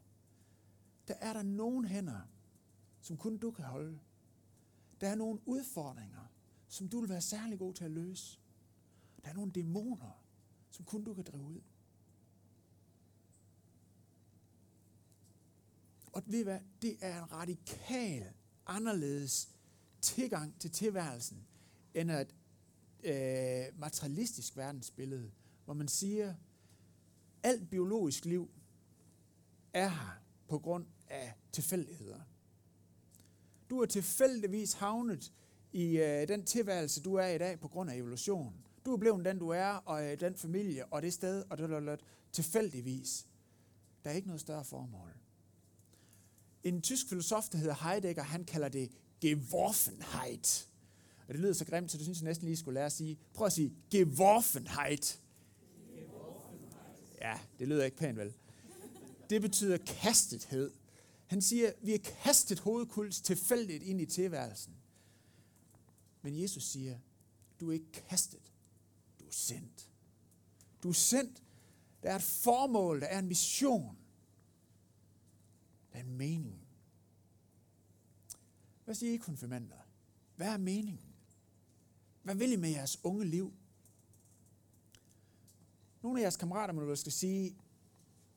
der 1.07 1.13
er 1.13 1.33
der 1.33 1.43
nogen 1.43 1.85
hænder, 1.85 2.21
som 3.01 3.17
kun 3.17 3.37
du 3.37 3.51
kan 3.51 3.65
holde. 3.65 3.99
Der 5.01 5.07
er 5.07 5.15
nogle 5.15 5.39
udfordringer, 5.45 6.31
som 6.67 6.89
du 6.89 6.99
vil 6.99 7.09
være 7.09 7.21
særlig 7.21 7.59
god 7.59 7.73
til 7.73 7.85
at 7.85 7.91
løse. 7.91 8.39
Der 9.23 9.29
er 9.29 9.33
nogle 9.33 9.51
dæmoner, 9.51 10.23
som 10.71 10.85
kun 10.85 11.03
du 11.03 11.13
kan 11.13 11.23
drive 11.23 11.43
ud. 11.43 11.61
Og 16.13 16.23
ved 16.25 16.43
hvad? 16.43 16.59
Det 16.81 16.97
er 17.01 17.23
en 17.23 17.31
radikal, 17.31 18.33
anderledes 18.65 19.49
tilgang 20.01 20.59
til 20.59 20.71
tilværelsen, 20.71 21.47
end 21.93 22.11
et 22.11 22.35
øh, 23.03 23.79
materialistisk 23.79 24.57
verdensbillede, 24.57 25.31
hvor 25.65 25.73
man 25.73 25.87
siger, 25.87 26.35
alt 27.43 27.69
biologisk 27.69 28.25
liv 28.25 28.51
er 29.73 29.89
her 29.89 30.21
på 30.47 30.59
grund 30.59 30.85
af 31.07 31.33
tilfældigheder. 31.51 32.19
Du 33.69 33.79
er 33.79 33.85
tilfældigvis 33.85 34.73
havnet 34.73 35.33
i 35.71 35.97
øh, 35.97 36.27
den 36.27 36.45
tilværelse, 36.45 37.01
du 37.01 37.15
er 37.15 37.27
i 37.27 37.37
dag 37.37 37.59
på 37.59 37.67
grund 37.67 37.89
af 37.89 37.95
evolution. 37.95 38.63
Du 38.85 38.93
er 38.93 38.97
blevet 38.97 39.25
den, 39.25 39.39
du 39.39 39.49
er, 39.49 39.67
og 39.67 40.05
øh, 40.05 40.19
den 40.19 40.35
familie, 40.35 40.85
og 40.85 41.01
det 41.01 41.13
sted, 41.13 41.43
og 41.49 41.57
det 41.57 41.71
er 41.71 41.97
tilfældigvis. 42.31 43.27
Der 44.03 44.09
er 44.09 44.13
ikke 44.13 44.27
noget 44.27 44.41
større 44.41 44.63
formål. 44.63 45.13
En 46.63 46.81
tysk 46.81 47.09
filosof, 47.09 47.49
der 47.49 47.57
hedder 47.57 47.89
Heidegger, 47.89 48.23
han 48.23 48.45
kalder 48.45 48.69
det 48.69 48.91
Geworfenheit. 49.21 50.69
Og 51.27 51.33
det 51.33 51.41
lyder 51.41 51.53
så 51.53 51.65
grimt, 51.65 51.91
så 51.91 51.97
det 51.97 52.05
synes 52.05 52.21
jeg 52.21 52.25
næsten 52.25 52.45
lige 52.45 52.57
skulle 52.57 52.73
lære 52.73 52.85
at 52.85 52.91
sige, 52.91 53.17
prøv 53.33 53.47
at 53.47 53.53
sige 53.53 53.73
Geworfenheit. 53.91 55.21
Ja, 57.21 57.39
det 57.59 57.67
lyder 57.67 57.85
ikke 57.85 57.97
pænt 57.97 58.17
vel. 58.17 58.33
Det 59.29 59.41
betyder 59.41 59.77
kastethed. 59.77 60.71
Han 61.25 61.41
siger, 61.41 61.71
vi 61.81 61.93
er 61.93 61.99
kastet 62.23 62.59
hovedkuls 62.59 63.21
tilfældigt 63.21 63.83
ind 63.83 64.01
i 64.01 64.05
tilværelsen. 64.05 64.73
Men 66.21 66.41
Jesus 66.41 66.63
siger, 66.63 66.97
du 67.59 67.69
er 67.69 67.73
ikke 67.73 67.91
kastet, 67.91 68.52
er 69.33 69.37
sendt. 69.37 69.89
Du 70.83 70.89
er 70.89 70.93
sendt. 70.93 71.43
Der 72.03 72.11
er 72.11 72.15
et 72.15 72.21
formål, 72.21 73.01
der 73.01 73.07
er 73.07 73.19
en 73.19 73.27
mission. 73.27 73.97
Der 75.91 75.99
er 75.99 76.03
en 76.03 76.17
mening. 76.17 76.67
Hvad 78.85 78.95
siger 78.95 79.13
I 79.13 79.17
konfirmander? 79.17 79.75
Hvad 80.35 80.47
er 80.47 80.57
meningen? 80.57 81.13
Hvad 82.23 82.35
vil 82.35 82.51
I 82.51 82.55
med 82.55 82.69
jeres 82.69 82.99
unge 83.03 83.25
liv? 83.25 83.53
Nogle 86.01 86.19
af 86.19 86.21
jeres 86.21 86.37
kammerater 86.37 86.73
må 86.73 86.95
skal 86.95 87.11
sige, 87.11 87.55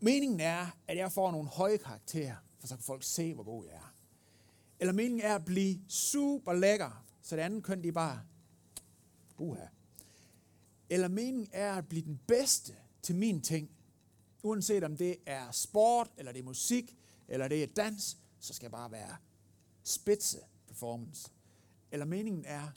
meningen 0.00 0.40
er, 0.40 0.78
at 0.86 0.96
jeg 0.96 1.12
får 1.12 1.30
nogle 1.30 1.48
høje 1.48 1.76
karakterer, 1.76 2.36
for 2.58 2.66
så 2.66 2.76
kan 2.76 2.84
folk 2.84 3.02
se, 3.02 3.34
hvor 3.34 3.44
god 3.44 3.64
jeg 3.64 3.74
er. 3.74 3.94
Eller 4.80 4.92
meningen 4.92 5.20
er 5.20 5.34
at 5.34 5.44
blive 5.44 5.80
super 5.88 6.52
lækker, 6.52 7.04
så 7.22 7.36
det 7.36 7.42
andet 7.42 7.64
køn 7.64 7.82
de 7.82 7.92
bare, 7.92 8.22
uha. 9.38 9.66
Eller 10.90 11.08
meningen 11.08 11.48
er 11.52 11.74
at 11.74 11.88
blive 11.88 12.02
den 12.02 12.20
bedste 12.26 12.74
til 13.02 13.16
min 13.16 13.40
ting. 13.40 13.70
Uanset 14.42 14.84
om 14.84 14.96
det 14.96 15.16
er 15.26 15.50
sport, 15.50 16.10
eller 16.16 16.32
det 16.32 16.38
er 16.38 16.44
musik, 16.44 16.96
eller 17.28 17.48
det 17.48 17.62
er 17.62 17.66
dans, 17.66 18.18
så 18.40 18.54
skal 18.54 18.64
jeg 18.64 18.70
bare 18.70 18.92
være 18.92 19.16
spidse 19.82 20.38
performance. 20.66 21.30
Eller 21.92 22.06
meningen 22.06 22.44
er, 22.44 22.68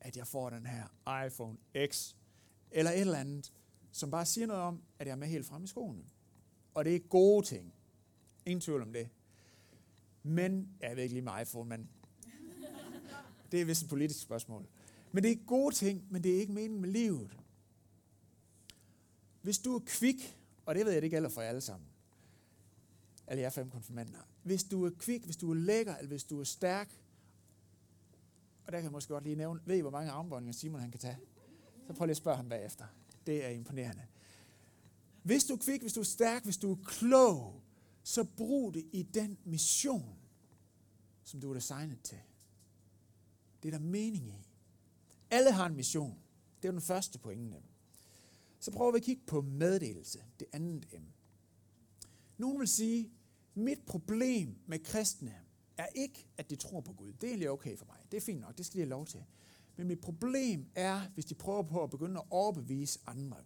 at 0.00 0.16
jeg 0.16 0.26
får 0.26 0.50
den 0.50 0.66
her 0.66 0.86
iPhone 1.26 1.58
X, 1.86 2.14
eller 2.70 2.90
et 2.90 3.00
eller 3.00 3.18
andet, 3.18 3.52
som 3.92 4.10
bare 4.10 4.26
siger 4.26 4.46
noget 4.46 4.62
om, 4.62 4.82
at 4.98 5.06
jeg 5.06 5.12
er 5.12 5.16
med 5.16 5.28
helt 5.28 5.46
frem 5.46 5.64
i 5.64 5.66
skoene. 5.66 6.04
Og 6.74 6.84
det 6.84 6.94
er 6.94 6.98
gode 6.98 7.46
ting. 7.46 7.74
Ingen 8.46 8.60
tvivl 8.60 8.82
om 8.82 8.92
det. 8.92 9.08
Men, 10.22 10.68
jeg 10.80 10.96
ved 10.96 11.02
ikke 11.02 11.14
lige 11.14 11.24
med 11.24 11.32
iPhone, 11.42 11.68
men 11.68 11.88
det 13.52 13.60
er 13.60 13.64
vist 13.64 13.82
et 13.82 13.88
politisk 13.88 14.20
spørgsmål. 14.20 14.66
Men 15.12 15.22
det 15.22 15.32
er 15.32 15.36
gode 15.46 15.74
ting, 15.74 16.06
men 16.10 16.22
det 16.22 16.36
er 16.36 16.40
ikke 16.40 16.52
meningen 16.52 16.80
med 16.80 16.88
livet. 16.88 17.36
Hvis 19.42 19.58
du 19.58 19.74
er 19.74 19.80
kvik, 19.86 20.38
og 20.66 20.74
det 20.74 20.86
ved 20.86 20.92
jeg, 20.92 21.02
det 21.02 21.10
gælder 21.10 21.28
for 21.28 21.40
jer 21.40 21.48
alle 21.48 21.60
sammen, 21.60 21.88
alle 23.26 23.42
jer 23.42 23.50
fem 23.50 23.70
konfirmander. 23.70 24.18
Hvis 24.42 24.64
du 24.64 24.84
er 24.84 24.90
kvik, 24.98 25.24
hvis 25.24 25.36
du 25.36 25.50
er 25.50 25.54
lækker, 25.54 25.96
eller 25.96 26.08
hvis 26.08 26.24
du 26.24 26.40
er 26.40 26.44
stærk, 26.44 26.92
og 28.66 28.72
der 28.72 28.78
kan 28.78 28.84
jeg 28.84 28.92
måske 28.92 29.12
godt 29.12 29.24
lige 29.24 29.36
nævne, 29.36 29.60
ved 29.64 29.76
I, 29.76 29.80
hvor 29.80 29.90
mange 29.90 30.10
armbåndinger 30.10 30.52
Simon 30.52 30.80
han 30.80 30.90
kan 30.90 31.00
tage? 31.00 31.18
Så 31.86 31.92
prøv 31.92 32.06
lige 32.06 32.10
at 32.10 32.16
spørge 32.16 32.36
ham 32.36 32.48
bagefter. 32.48 32.84
Det 33.26 33.44
er 33.44 33.48
imponerende. 33.48 34.02
Hvis 35.22 35.44
du 35.44 35.54
er 35.54 35.58
kvik, 35.58 35.80
hvis 35.80 35.92
du 35.92 36.00
er 36.00 36.04
stærk, 36.04 36.44
hvis 36.44 36.56
du 36.56 36.72
er 36.72 36.76
klog, 36.84 37.62
så 38.02 38.24
brug 38.24 38.74
det 38.74 38.86
i 38.92 39.02
den 39.02 39.38
mission, 39.44 40.18
som 41.24 41.40
du 41.40 41.50
er 41.50 41.54
designet 41.54 42.02
til. 42.02 42.18
Det 43.62 43.74
er 43.74 43.78
der 43.78 43.84
mening 43.84 44.26
i. 44.26 44.47
Alle 45.30 45.52
har 45.52 45.66
en 45.66 45.76
mission. 45.76 46.18
Det 46.62 46.68
er 46.68 46.72
den 46.72 46.80
første 46.80 47.18
pointe. 47.18 47.56
Så 48.60 48.70
prøver 48.70 48.92
vi 48.92 48.96
at 48.96 49.02
kigge 49.02 49.22
på 49.26 49.40
meddelelse, 49.40 50.18
det 50.40 50.46
andet 50.52 50.86
M. 50.92 51.04
Nogen 52.38 52.60
vil 52.60 52.68
sige, 52.68 53.10
mit 53.54 53.80
problem 53.86 54.58
med 54.66 54.78
kristne 54.78 55.34
er 55.76 55.86
ikke, 55.94 56.26
at 56.36 56.50
de 56.50 56.56
tror 56.56 56.80
på 56.80 56.92
Gud. 56.92 57.12
Det 57.12 57.24
er 57.24 57.28
egentlig 57.28 57.50
okay 57.50 57.76
for 57.76 57.86
mig. 57.86 57.96
Det 58.10 58.16
er 58.16 58.20
fint 58.20 58.40
nok, 58.40 58.58
det 58.58 58.66
skal 58.66 58.74
de 58.74 58.80
have 58.80 58.90
lov 58.90 59.06
til. 59.06 59.24
Men 59.76 59.86
mit 59.86 60.00
problem 60.00 60.66
er, 60.74 61.00
hvis 61.14 61.24
de 61.24 61.34
prøver 61.34 61.62
på 61.62 61.82
at 61.82 61.90
begynde 61.90 62.20
at 62.20 62.26
overbevise 62.30 62.98
andre. 63.06 63.36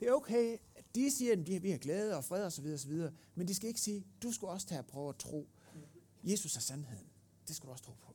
Det 0.00 0.08
er 0.08 0.12
okay, 0.12 0.58
at 0.74 0.84
de 0.94 1.10
siger, 1.10 1.32
at 1.32 1.62
vi 1.62 1.70
har 1.70 1.78
glæde 1.78 2.16
og 2.16 2.24
fred 2.24 2.44
osv. 2.44 2.66
osv. 2.66 2.92
Men 3.34 3.48
de 3.48 3.54
skal 3.54 3.68
ikke 3.68 3.80
sige, 3.80 4.06
du 4.22 4.32
skal 4.32 4.48
også 4.48 4.66
tage 4.66 4.78
og 4.78 4.86
prøve 4.86 5.08
at 5.08 5.16
tro. 5.16 5.48
Jesus 6.24 6.56
er 6.56 6.60
sandheden. 6.60 7.06
Det 7.48 7.56
skal 7.56 7.66
du 7.66 7.72
også 7.72 7.84
tro 7.84 7.92
på. 8.02 8.11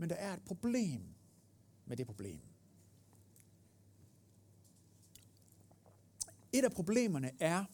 Men 0.00 0.10
der 0.10 0.16
er 0.16 0.34
et 0.34 0.42
problem 0.42 1.02
med 1.86 1.96
det 1.96 2.06
problem. 2.06 2.40
Et 6.52 6.64
af 6.64 6.72
problemerne 6.72 7.30
er 7.40 7.64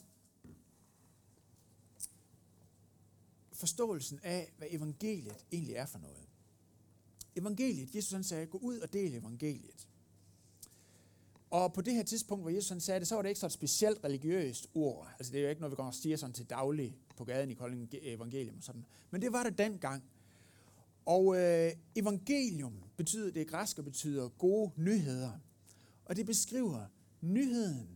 forståelsen 3.52 4.20
af, 4.22 4.52
hvad 4.58 4.68
evangeliet 4.70 5.44
egentlig 5.52 5.74
er 5.74 5.86
for 5.86 5.98
noget. 5.98 6.28
Evangeliet, 7.36 7.94
Jesus 7.94 8.12
han 8.12 8.24
sagde, 8.24 8.46
gå 8.46 8.58
ud 8.58 8.78
og 8.78 8.92
del 8.92 9.14
evangeliet. 9.14 9.88
Og 11.50 11.72
på 11.72 11.80
det 11.80 11.94
her 11.94 12.02
tidspunkt, 12.02 12.44
hvor 12.44 12.50
Jesus 12.50 12.68
han 12.68 12.80
sagde 12.80 13.00
det, 13.00 13.08
så 13.08 13.14
var 13.14 13.22
det 13.22 13.28
ikke 13.28 13.40
så 13.40 13.46
et 13.46 13.52
specielt 13.52 14.04
religiøst 14.04 14.66
ord. 14.74 15.08
Altså 15.18 15.32
det 15.32 15.38
er 15.38 15.42
jo 15.42 15.48
ikke 15.48 15.60
noget, 15.60 15.70
vi 15.70 15.76
går 15.76 15.84
og 15.84 15.94
siger 15.94 16.16
sådan 16.16 16.34
til 16.34 16.50
daglig 16.50 16.96
på 17.16 17.24
gaden 17.24 17.50
i 17.50 17.54
Kolding 17.54 17.88
evangelium 17.92 18.56
og 18.56 18.62
sådan. 18.62 18.86
Men 19.10 19.22
det 19.22 19.32
var 19.32 19.42
det 19.42 19.58
dengang. 19.58 20.04
Og 21.06 21.36
øh, 21.36 21.72
evangelium 21.94 22.82
betyder, 22.96 23.30
det 23.30 23.48
græsk 23.48 23.78
og 23.78 23.84
betyder 23.84 24.28
gode 24.28 24.72
nyheder. 24.76 25.32
Og 26.04 26.16
det 26.16 26.26
beskriver 26.26 26.86
nyheden 27.20 27.88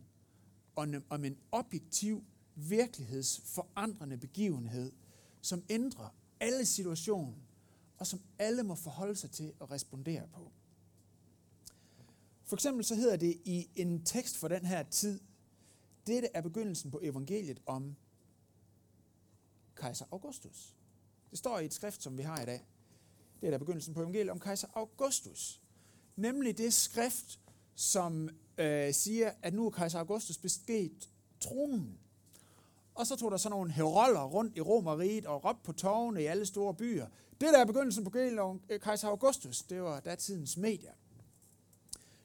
om 1.10 1.24
en 1.24 1.36
objektiv, 1.52 2.24
virkelighedsforandrende 2.54 4.16
begivenhed, 4.16 4.92
som 5.40 5.62
ændrer 5.68 6.14
alle 6.40 6.66
situationer, 6.66 7.38
og 7.98 8.06
som 8.06 8.20
alle 8.38 8.62
må 8.62 8.74
forholde 8.74 9.16
sig 9.16 9.30
til 9.30 9.52
og 9.58 9.70
respondere 9.70 10.28
på. 10.32 10.52
For 12.44 12.56
eksempel 12.56 12.84
så 12.84 12.94
hedder 12.94 13.16
det 13.16 13.40
i 13.44 13.68
en 13.74 14.04
tekst 14.04 14.36
for 14.36 14.48
den 14.48 14.66
her 14.66 14.82
tid, 14.82 15.20
dette 16.06 16.28
er 16.34 16.40
begyndelsen 16.40 16.90
på 16.90 17.00
evangeliet 17.02 17.60
om 17.66 17.96
kejser 19.76 20.04
Augustus. 20.10 20.76
Det 21.30 21.38
står 21.38 21.58
i 21.58 21.64
et 21.64 21.74
skrift, 21.74 22.02
som 22.02 22.18
vi 22.18 22.22
har 22.22 22.42
i 22.42 22.44
dag. 22.46 22.66
Det 23.40 23.46
er 23.46 23.50
der 23.50 23.58
begyndelsen 23.58 23.94
på 23.94 24.00
evangeliet 24.00 24.30
om 24.30 24.40
kejser 24.40 24.68
Augustus. 24.74 25.60
Nemlig 26.16 26.58
det 26.58 26.74
skrift, 26.74 27.40
som 27.74 28.28
øh, 28.58 28.94
siger, 28.94 29.32
at 29.42 29.54
nu 29.54 29.66
er 29.66 29.70
kejser 29.70 29.98
Augustus 29.98 30.38
bestedt 30.38 31.08
tronen. 31.40 31.98
Og 32.94 33.06
så 33.06 33.16
tog 33.16 33.30
der 33.30 33.36
sådan 33.36 33.56
nogle 33.56 33.72
heroller 33.72 34.24
rundt 34.24 34.56
i 34.56 34.60
Romeriet 34.60 35.26
og 35.26 35.44
råbte 35.44 35.62
på 35.64 35.72
tårne 35.72 36.22
i 36.22 36.26
alle 36.26 36.46
store 36.46 36.74
byer. 36.74 37.06
Det 37.40 37.48
der 37.52 37.58
er 37.58 37.64
begyndelsen 37.64 38.04
på 38.04 38.10
om 38.40 38.60
øh, 38.68 38.80
kejser 38.80 39.08
Augustus, 39.08 39.62
det 39.62 39.82
var 39.82 40.00
datidens 40.00 40.56
medier. 40.56 40.92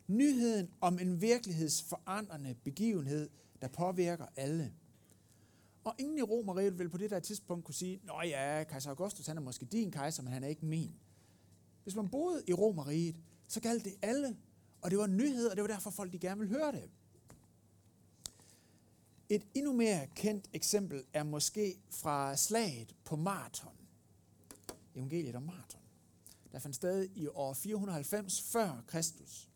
Nyheden 0.07 0.69
om 0.81 0.99
en 0.99 1.21
virkelighedsforandrende 1.21 2.55
begivenhed, 2.63 3.29
der 3.61 3.67
påvirker 3.67 4.25
alle. 4.35 4.73
Og 5.85 5.95
ingen 5.97 6.17
i 6.17 6.21
Romeriet 6.21 6.79
vil 6.79 6.89
på 6.89 6.97
det 6.97 7.09
der 7.09 7.19
tidspunkt 7.19 7.65
kunne 7.65 7.75
sige, 7.75 7.99
Nå 8.03 8.21
ja, 8.21 8.63
kejser 8.69 8.89
Augustus 8.89 9.27
han 9.27 9.37
er 9.37 9.41
måske 9.41 9.65
din 9.65 9.91
kejser, 9.91 10.23
men 10.23 10.33
han 10.33 10.43
er 10.43 10.47
ikke 10.47 10.65
min. 10.65 10.95
Hvis 11.83 11.95
man 11.95 12.09
boede 12.09 12.43
i 12.47 12.53
Romeriet, 12.53 13.15
så 13.47 13.59
galt 13.59 13.85
det 13.85 13.95
alle, 14.01 14.37
og 14.81 14.91
det 14.91 14.99
var 14.99 15.05
en 15.05 15.17
nyhed, 15.17 15.47
og 15.47 15.55
det 15.55 15.61
var 15.61 15.67
derfor 15.67 15.89
folk 15.89 16.13
de 16.13 16.19
gerne 16.19 16.39
ville 16.39 16.57
høre 16.57 16.71
det. 16.71 16.89
Et 19.29 19.47
endnu 19.53 19.73
mere 19.73 20.07
kendt 20.07 20.49
eksempel 20.53 21.03
er 21.13 21.23
måske 21.23 21.77
fra 21.89 22.35
slaget 22.35 22.95
på 23.03 23.15
Marathon. 23.15 23.75
Evangeliet 24.95 25.35
om 25.35 25.43
Marathon. 25.43 25.81
Der 26.51 26.59
fandt 26.59 26.75
sted 26.75 27.09
i 27.15 27.27
år 27.27 27.53
490 27.53 28.41
før 28.41 28.83
Kristus. 28.87 29.49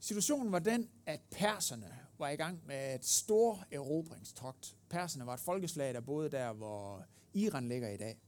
Situationen 0.00 0.52
var 0.52 0.58
den, 0.58 0.88
at 1.06 1.20
perserne 1.30 1.98
var 2.18 2.28
i 2.28 2.36
gang 2.36 2.60
med 2.66 2.94
et 2.94 3.04
stort 3.04 3.58
erobringstogt. 3.70 4.76
Perserne 4.88 5.26
var 5.26 5.34
et 5.34 5.40
folkeslag, 5.40 5.94
der 5.94 6.00
boede 6.00 6.30
der, 6.30 6.52
hvor 6.52 7.04
Iran 7.34 7.68
ligger 7.68 7.88
i 7.88 7.96
dag. 7.96 8.18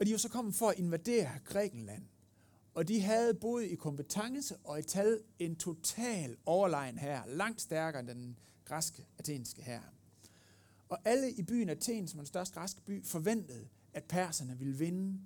Og 0.00 0.06
de 0.06 0.12
var 0.12 0.18
så 0.18 0.28
kommet 0.28 0.54
for 0.54 0.68
at 0.68 0.78
invadere 0.78 1.30
Grækenland. 1.44 2.02
Og 2.74 2.88
de 2.88 3.00
havde 3.00 3.34
både 3.34 3.68
i 3.68 3.74
kompetence 3.74 4.56
og 4.64 4.78
i 4.78 4.82
tal 4.82 5.22
en 5.38 5.56
total 5.56 6.36
overlegen 6.46 6.98
her, 6.98 7.26
langt 7.26 7.60
stærkere 7.60 8.00
end 8.00 8.08
den 8.08 8.38
græske, 8.64 9.06
athenske 9.18 9.62
her. 9.62 9.80
Og 10.88 10.98
alle 11.04 11.32
i 11.32 11.42
byen 11.42 11.68
Athen, 11.68 12.08
som 12.08 12.18
er 12.18 12.22
den 12.22 12.26
største 12.26 12.54
græske 12.54 12.80
by, 12.80 13.04
forventede, 13.04 13.68
at 13.92 14.04
perserne 14.04 14.58
ville 14.58 14.78
vinde. 14.78 15.20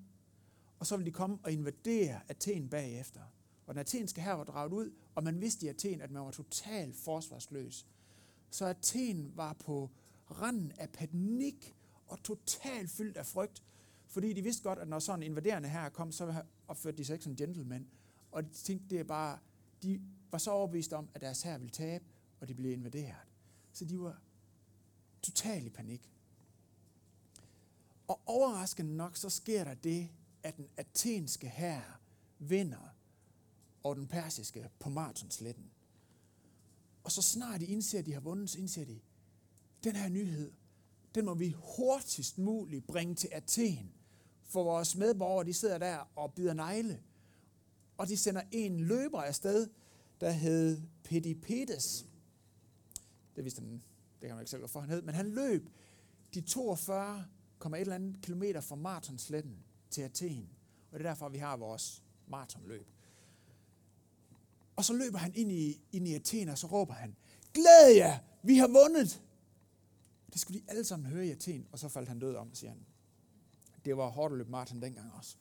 Og 0.78 0.86
så 0.86 0.96
ville 0.96 1.10
de 1.10 1.14
komme 1.14 1.38
og 1.42 1.52
invadere 1.52 2.20
Athen 2.28 2.68
bagefter. 2.68 3.20
Og 3.68 3.74
den 3.74 3.80
athenske 3.80 4.20
her 4.20 4.32
var 4.32 4.44
draget 4.44 4.72
ud, 4.72 4.92
og 5.14 5.24
man 5.24 5.40
vidste 5.40 5.66
i 5.66 5.68
Athen, 5.68 6.00
at 6.00 6.10
man 6.10 6.22
var 6.22 6.30
totalt 6.30 6.96
forsvarsløs. 6.96 7.86
Så 8.50 8.66
Athen 8.66 9.32
var 9.36 9.52
på 9.52 9.90
randen 10.30 10.72
af 10.78 10.90
panik 10.90 11.76
og 12.06 12.22
totalt 12.22 12.90
fyldt 12.90 13.16
af 13.16 13.26
frygt, 13.26 13.62
fordi 14.06 14.32
de 14.32 14.42
vidste 14.42 14.62
godt, 14.62 14.78
at 14.78 14.88
når 14.88 14.98
sådan 14.98 15.22
en 15.22 15.30
invaderende 15.30 15.68
her 15.68 15.88
kom, 15.88 16.12
så 16.12 16.42
opførte 16.68 16.98
de 16.98 17.04
sig 17.04 17.14
ikke 17.14 17.24
som 17.24 17.36
gentlemen. 17.36 17.88
Og 18.30 18.44
de 18.44 18.48
tænkte, 18.48 18.88
det 18.90 19.00
er 19.00 19.04
bare, 19.04 19.38
de 19.82 20.02
var 20.30 20.38
så 20.38 20.50
overbevist 20.50 20.92
om, 20.92 21.08
at 21.14 21.20
deres 21.20 21.42
her 21.42 21.58
ville 21.58 21.72
tabe, 21.72 22.04
og 22.40 22.48
de 22.48 22.54
blev 22.54 22.72
invaderet. 22.72 23.16
Så 23.72 23.84
de 23.84 24.00
var 24.00 24.20
totalt 25.22 25.66
i 25.66 25.70
panik. 25.70 26.10
Og 28.08 28.20
overraskende 28.26 28.96
nok, 28.96 29.16
så 29.16 29.30
sker 29.30 29.64
der 29.64 29.74
det, 29.74 30.10
at 30.42 30.56
den 30.56 30.68
athenske 30.76 31.48
hær 31.48 32.00
vinder 32.38 32.97
og 33.88 33.96
den 33.96 34.06
persiske 34.06 34.68
på 34.78 34.88
Martonsletten. 34.88 35.70
Og 37.04 37.12
så 37.12 37.22
snart 37.22 37.60
de 37.60 37.66
indser, 37.66 37.98
at 37.98 38.06
de 38.06 38.12
har 38.12 38.20
vundet, 38.20 38.50
så 38.50 38.58
indser 38.58 38.84
de, 38.84 39.00
den 39.84 39.96
her 39.96 40.08
nyhed, 40.08 40.52
den 41.14 41.24
må 41.24 41.34
vi 41.34 41.54
hurtigst 41.56 42.38
muligt 42.38 42.86
bringe 42.86 43.14
til 43.14 43.28
Athen. 43.32 43.92
For 44.44 44.62
vores 44.62 44.96
medborgere, 44.96 45.46
de 45.46 45.54
sidder 45.54 45.78
der 45.78 45.98
og 46.16 46.34
bider 46.34 46.54
negle. 46.54 47.02
Og 47.98 48.08
de 48.08 48.16
sender 48.16 48.42
en 48.50 48.80
løber 48.80 49.22
afsted, 49.22 49.68
der 50.20 50.30
hed 50.30 50.82
Pedipedes. 51.04 52.06
Det 53.36 53.44
vidste 53.44 53.60
han, 53.60 53.82
det 54.20 54.26
kan 54.26 54.30
man 54.30 54.40
ikke 54.40 54.50
selv 54.50 54.60
hvorfor 54.60 54.80
han 54.80 54.90
hed, 54.90 55.02
men 55.02 55.14
han 55.14 55.26
løb 55.26 55.68
de 56.34 56.40
42, 56.40 57.24
kommer 57.58 57.76
et 57.76 57.80
eller 57.80 57.94
andet 57.94 58.22
kilometer 58.22 58.60
fra 58.60 58.76
Maratonsletten 58.76 59.64
til 59.90 60.02
Athen. 60.02 60.48
Og 60.90 60.98
det 60.98 61.06
er 61.06 61.10
derfor, 61.10 61.28
vi 61.28 61.38
har 61.38 61.56
vores 61.56 62.02
maratonløb. 62.26 62.86
Og 64.78 64.84
så 64.84 64.92
løber 64.92 65.18
han 65.18 65.32
ind 65.34 65.52
i, 65.52 65.80
ind 65.92 66.08
i 66.08 66.14
Athen, 66.14 66.48
og 66.48 66.58
så 66.58 66.66
råber 66.66 66.94
han, 66.94 67.16
Glæd 67.54 67.94
jer, 67.96 68.18
vi 68.42 68.56
har 68.56 68.68
vundet! 68.68 69.22
Det 70.32 70.40
skulle 70.40 70.60
de 70.60 70.64
alle 70.68 70.84
sammen 70.84 71.10
høre 71.10 71.26
i 71.26 71.30
Athen, 71.30 71.66
og 71.72 71.78
så 71.78 71.88
faldt 71.88 72.08
han 72.08 72.18
død 72.18 72.34
om, 72.34 72.54
siger 72.54 72.70
han. 72.70 72.86
Det 73.84 73.96
var 73.96 74.08
hårdt 74.08 74.32
at 74.32 74.38
løbe 74.38 74.50
maraton 74.50 74.82
dengang 74.82 75.12
også. 75.12 75.36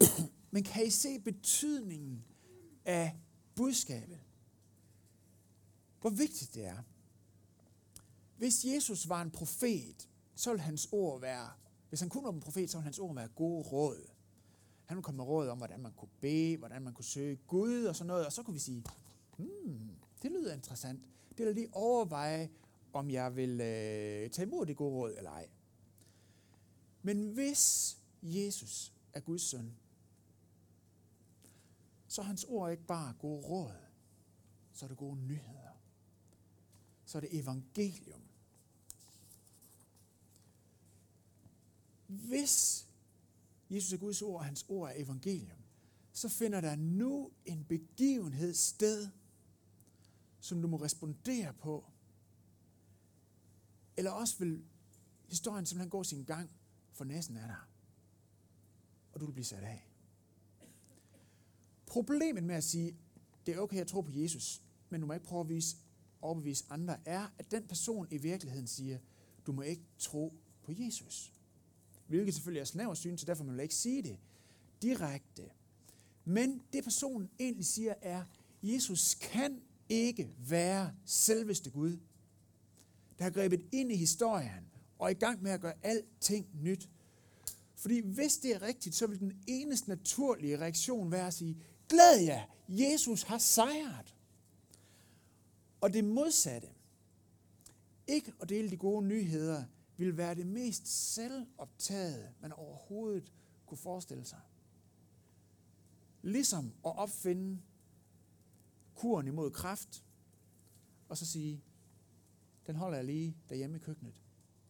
Men 0.50 0.64
kan 0.64 0.86
I 0.86 0.90
se 0.90 1.20
betydningen 1.20 2.24
af 2.84 3.16
budskabet? 3.54 4.18
Hvor 6.00 6.10
vigtigt 6.10 6.54
det 6.54 6.66
er. 6.66 6.82
Hvis 8.36 8.64
Jesus 8.64 9.08
var 9.08 9.22
en 9.22 9.30
profet, 9.30 10.08
så 10.34 10.50
ville 10.50 10.62
hans 10.62 10.88
ord 10.92 11.20
være, 11.20 11.50
hvis 11.88 12.00
han 12.00 12.08
kun 12.08 12.24
var 12.24 12.32
en 12.32 12.40
profet, 12.40 12.70
så 12.70 12.78
ville 12.78 12.84
hans 12.84 12.98
ord 12.98 13.14
være 13.14 13.28
gode 13.28 13.62
råd. 13.62 14.17
Han 14.88 14.96
ville 14.96 15.04
komme 15.04 15.16
med 15.16 15.24
råd 15.24 15.48
om, 15.48 15.58
hvordan 15.58 15.80
man 15.80 15.92
kunne 15.92 16.10
bede, 16.20 16.56
hvordan 16.56 16.82
man 16.82 16.92
kunne 16.92 17.04
søge 17.04 17.36
Gud 17.36 17.84
og 17.84 17.96
sådan 17.96 18.06
noget. 18.06 18.26
Og 18.26 18.32
så 18.32 18.42
kunne 18.42 18.54
vi 18.54 18.60
sige, 18.60 18.84
hmm, 19.36 19.90
det 20.22 20.30
lyder 20.30 20.54
interessant. 20.54 21.02
Det 21.38 21.46
vil 21.46 21.54
lige 21.54 21.68
overveje, 21.72 22.50
om 22.92 23.10
jeg 23.10 23.36
vil 23.36 23.50
øh, 23.50 24.30
tage 24.30 24.46
imod 24.46 24.66
det 24.66 24.76
gode 24.76 24.94
råd 24.94 25.14
eller 25.16 25.30
ej. 25.30 25.48
Men 27.02 27.28
hvis 27.28 27.96
Jesus 28.22 28.92
er 29.12 29.20
Guds 29.20 29.42
søn, 29.42 29.76
så 32.08 32.20
er 32.20 32.26
hans 32.26 32.44
ord 32.44 32.70
ikke 32.70 32.86
bare 32.86 33.14
gode 33.18 33.46
råd, 33.46 33.72
så 34.72 34.86
er 34.86 34.88
det 34.88 34.98
gode 34.98 35.16
nyheder. 35.16 35.80
Så 37.04 37.18
er 37.18 37.20
det 37.20 37.38
evangelium. 37.38 38.22
Hvis 42.06 42.87
Jesus 43.70 43.92
er 43.92 43.96
Guds 43.96 44.22
ord, 44.22 44.38
og 44.38 44.44
hans 44.44 44.64
ord 44.68 44.90
er 44.90 44.94
evangelium, 44.96 45.58
så 46.12 46.28
finder 46.28 46.60
der 46.60 46.76
nu 46.76 47.30
en 47.44 47.64
begivenhed 47.64 48.54
sted, 48.54 49.08
som 50.40 50.62
du 50.62 50.68
må 50.68 50.76
respondere 50.76 51.54
på. 51.54 51.84
Eller 53.96 54.10
også 54.10 54.38
vil 54.38 54.64
historien 55.26 55.66
simpelthen 55.66 55.90
gå 55.90 56.04
sin 56.04 56.24
gang, 56.24 56.50
for 56.92 57.04
næsten 57.04 57.36
er 57.36 57.46
der. 57.46 57.68
Og 59.12 59.20
du 59.20 59.26
vil 59.26 59.32
blive 59.32 59.44
sat 59.44 59.62
af. 59.62 59.88
Problemet 61.86 62.44
med 62.44 62.54
at 62.54 62.64
sige, 62.64 62.96
det 63.46 63.54
er 63.54 63.58
okay 63.58 63.80
at 63.80 63.86
tro 63.86 64.00
på 64.00 64.12
Jesus, 64.14 64.62
men 64.90 65.00
du 65.00 65.06
må 65.06 65.12
ikke 65.12 65.26
prøve 65.26 65.40
at 65.40 65.48
vise, 65.48 65.76
overbevise 66.20 66.64
andre, 66.70 66.96
er, 67.04 67.28
at 67.38 67.50
den 67.50 67.68
person 67.68 68.08
i 68.10 68.18
virkeligheden 68.18 68.66
siger, 68.66 68.98
du 69.46 69.52
må 69.52 69.62
ikke 69.62 69.84
tro 69.98 70.32
på 70.62 70.72
Jesus 70.76 71.37
hvilket 72.08 72.34
selvfølgelig 72.34 72.60
er 72.60 72.64
snævert 72.64 72.98
syn, 72.98 73.16
så 73.16 73.26
derfor 73.26 73.44
må 73.44 73.50
man 73.50 73.60
ikke 73.60 73.74
sige 73.74 74.02
det 74.02 74.18
direkte. 74.82 75.42
Men 76.24 76.62
det 76.72 76.84
personen 76.84 77.30
egentlig 77.40 77.66
siger 77.66 77.94
er, 78.02 78.24
Jesus 78.62 79.14
kan 79.14 79.60
ikke 79.88 80.30
være 80.38 80.92
selveste 81.04 81.70
Gud, 81.70 81.98
der 83.18 83.24
har 83.24 83.30
grebet 83.30 83.64
ind 83.72 83.92
i 83.92 83.96
historien 83.96 84.64
og 84.98 85.06
er 85.06 85.10
i 85.10 85.18
gang 85.18 85.42
med 85.42 85.50
at 85.50 85.60
gøre 85.60 85.74
alting 85.82 86.46
nyt. 86.62 86.88
Fordi 87.74 88.00
hvis 88.00 88.36
det 88.36 88.54
er 88.54 88.62
rigtigt, 88.62 88.94
så 88.94 89.06
vil 89.06 89.20
den 89.20 89.42
eneste 89.46 89.88
naturlige 89.88 90.58
reaktion 90.58 91.10
være 91.10 91.26
at 91.26 91.34
sige, 91.34 91.56
glæd 91.88 92.24
jer, 92.24 92.44
Jesus 92.68 93.22
har 93.22 93.38
sejret. 93.38 94.14
Og 95.80 95.92
det 95.92 96.04
modsatte, 96.04 96.68
ikke 98.06 98.32
at 98.40 98.48
dele 98.48 98.70
de 98.70 98.76
gode 98.76 99.06
nyheder, 99.06 99.64
ville 99.98 100.16
være 100.16 100.34
det 100.34 100.46
mest 100.46 101.14
selvoptaget, 101.14 102.34
man 102.40 102.52
overhovedet 102.52 103.32
kunne 103.66 103.78
forestille 103.78 104.24
sig. 104.24 104.40
Ligesom 106.22 106.66
at 106.84 106.98
opfinde 106.98 107.62
kuren 108.94 109.26
imod 109.26 109.50
kræft, 109.50 110.04
og 111.08 111.16
så 111.16 111.26
sige, 111.26 111.62
den 112.66 112.76
holder 112.76 112.98
jeg 112.98 113.04
lige 113.04 113.36
derhjemme 113.48 113.76
i 113.76 113.80
køkkenet, 113.80 114.22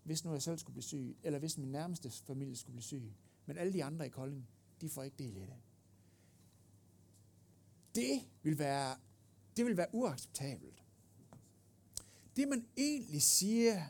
hvis 0.02 0.24
nu 0.24 0.32
jeg 0.32 0.42
selv 0.42 0.58
skulle 0.58 0.74
blive 0.74 0.82
syg, 0.82 1.16
eller 1.22 1.38
hvis 1.38 1.58
min 1.58 1.72
nærmeste 1.72 2.10
familie 2.10 2.56
skulle 2.56 2.74
blive 2.74 2.82
syg. 2.82 3.12
Men 3.46 3.58
alle 3.58 3.72
de 3.72 3.84
andre 3.84 4.06
i 4.06 4.10
Kolding, 4.10 4.48
de 4.80 4.88
får 4.88 5.02
ikke 5.02 5.16
del 5.18 5.36
i 5.36 5.40
det. 5.40 5.56
Det 7.94 8.28
vil 8.42 8.58
være, 8.58 8.96
det 9.56 9.64
vil 9.64 9.76
være 9.76 9.88
uacceptabelt. 9.92 10.82
Det 12.36 12.48
man 12.48 12.66
egentlig 12.76 13.22
siger 13.22 13.82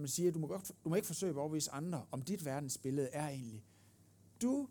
man 0.00 0.08
siger, 0.08 0.28
at 0.28 0.34
du 0.34 0.38
må, 0.38 0.46
godt, 0.46 0.72
du 0.84 0.88
må 0.88 0.94
ikke 0.94 1.06
forsøge 1.06 1.30
at 1.30 1.36
overvise 1.36 1.70
andre, 1.70 2.06
om 2.10 2.22
dit 2.22 2.44
verdensbillede 2.44 3.08
er 3.08 3.28
egentlig. 3.28 3.64
Du 4.42 4.68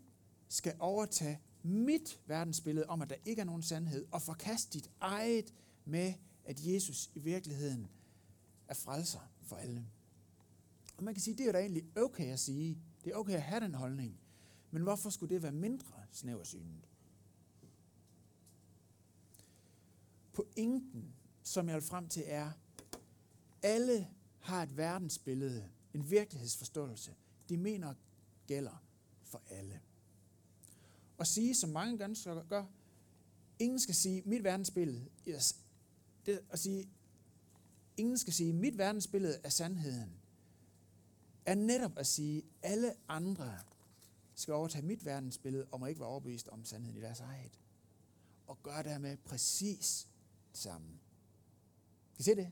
skal 0.48 0.76
overtage 0.78 1.40
mit 1.62 2.20
verdensbillede 2.26 2.86
om, 2.86 3.02
at 3.02 3.10
der 3.10 3.16
ikke 3.24 3.40
er 3.40 3.44
nogen 3.44 3.62
sandhed, 3.62 4.06
og 4.10 4.22
forkaste 4.22 4.78
dit 4.78 4.90
eget 5.00 5.54
med, 5.84 6.14
at 6.44 6.66
Jesus 6.66 7.10
i 7.14 7.18
virkeligheden 7.18 7.88
er 8.68 8.74
frelser 8.74 9.30
for 9.42 9.56
alle. 9.56 9.86
Og 10.96 11.04
man 11.04 11.14
kan 11.14 11.22
sige, 11.22 11.36
det 11.36 11.48
er 11.48 11.52
da 11.52 11.58
egentlig 11.58 11.84
okay 11.96 12.32
at 12.32 12.40
sige. 12.40 12.78
Det 13.04 13.12
er 13.12 13.16
okay 13.16 13.32
at 13.32 13.42
have 13.42 13.60
den 13.60 13.74
holdning. 13.74 14.20
Men 14.70 14.82
hvorfor 14.82 15.10
skulle 15.10 15.34
det 15.34 15.42
være 15.42 15.52
mindre 15.52 15.94
snæversynet? 16.12 16.88
Pointen, 20.32 21.14
som 21.42 21.68
jeg 21.68 21.74
vil 21.74 21.82
frem 21.82 22.08
til, 22.08 22.22
er, 22.26 22.50
alle 23.62 24.08
har 24.42 24.62
et 24.62 24.76
verdensbillede, 24.76 25.70
en 25.94 26.10
virkelighedsforståelse, 26.10 27.14
de 27.48 27.56
mener 27.56 27.94
gælder 28.46 28.84
for 29.24 29.42
alle. 29.50 29.80
Og 31.18 31.26
sige, 31.26 31.54
som 31.54 31.70
mange 31.70 31.98
gange 31.98 32.44
gør, 32.48 32.64
ingen 33.58 33.80
skal 33.80 33.94
sige, 33.94 34.22
mit 34.24 34.44
verdensbillede, 34.44 35.08
det 36.26 36.40
at 36.50 36.58
sige, 36.58 36.88
ingen 37.96 38.18
skal 38.18 38.32
sige, 38.32 38.52
mit 38.52 38.78
verdensbillede 38.78 39.40
er 39.44 39.48
sandheden, 39.48 40.12
er 41.46 41.54
netop 41.54 41.98
at 41.98 42.06
sige, 42.06 42.42
alle 42.62 42.94
andre 43.08 43.58
skal 44.34 44.54
overtage 44.54 44.86
mit 44.86 45.04
verdensbillede 45.04 45.66
og 45.70 45.80
må 45.80 45.86
ikke 45.86 46.00
være 46.00 46.08
overbevist 46.08 46.48
om 46.48 46.64
sandheden 46.64 46.96
i 46.96 47.00
deres 47.00 47.20
eget. 47.20 47.60
Og 48.46 48.62
gøre 48.62 48.82
dermed 48.82 49.16
præcis 49.16 50.08
det 50.52 50.60
samme. 50.60 50.88
Kan 52.16 52.18
I 52.18 52.22
se 52.22 52.34
det? 52.34 52.50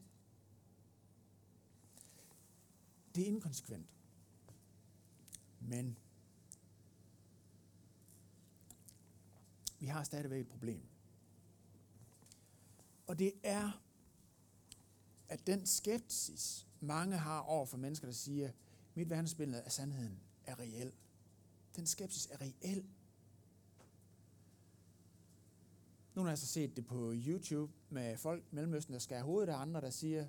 Det 3.15 3.23
er 3.23 3.27
inkonsekvent. 3.27 3.87
Men 5.61 5.97
vi 9.79 9.87
har 9.87 10.05
stadigvæk 10.05 10.41
et 10.41 10.49
problem. 10.49 10.83
Og 13.07 13.19
det 13.19 13.33
er, 13.43 13.83
at 15.29 15.47
den 15.47 15.67
skepsis, 15.67 16.67
mange 16.81 17.17
har 17.17 17.41
over 17.41 17.67
for 17.67 17.77
mennesker, 17.77 18.07
der 18.07 18.15
siger, 18.15 18.51
mit 18.95 19.11
verdensbillede 19.11 19.63
af 19.63 19.73
sandheden 19.73 20.21
er 20.45 20.59
reel. 20.59 20.93
Den 21.77 21.87
skepsis 21.87 22.29
er 22.31 22.41
reel. 22.41 22.85
Nogle 26.15 26.31
har 26.31 26.37
så 26.37 26.47
set 26.47 26.77
det 26.77 26.87
på 26.87 27.13
YouTube 27.15 27.73
med 27.89 28.17
folk 28.17 28.45
i 28.53 28.55
Mellemøsten, 28.55 28.93
der 28.93 28.99
skærer 28.99 29.23
hovedet 29.23 29.53
af 29.53 29.57
andre, 29.57 29.81
der 29.81 29.91
siger, 29.91 30.29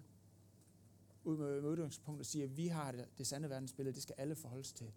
ud 1.23 1.37
med 1.37 1.61
udgangspunkt, 1.61 2.25
siger, 2.25 2.45
at 2.45 2.57
vi 2.57 2.67
har 2.67 2.91
det, 2.91 3.05
det 3.17 3.27
sande 3.27 3.49
verdensbillede, 3.49 3.95
det 3.95 4.03
skal 4.03 4.15
alle 4.17 4.35
forholde 4.35 4.63
sig 4.63 4.75
til. 4.75 4.91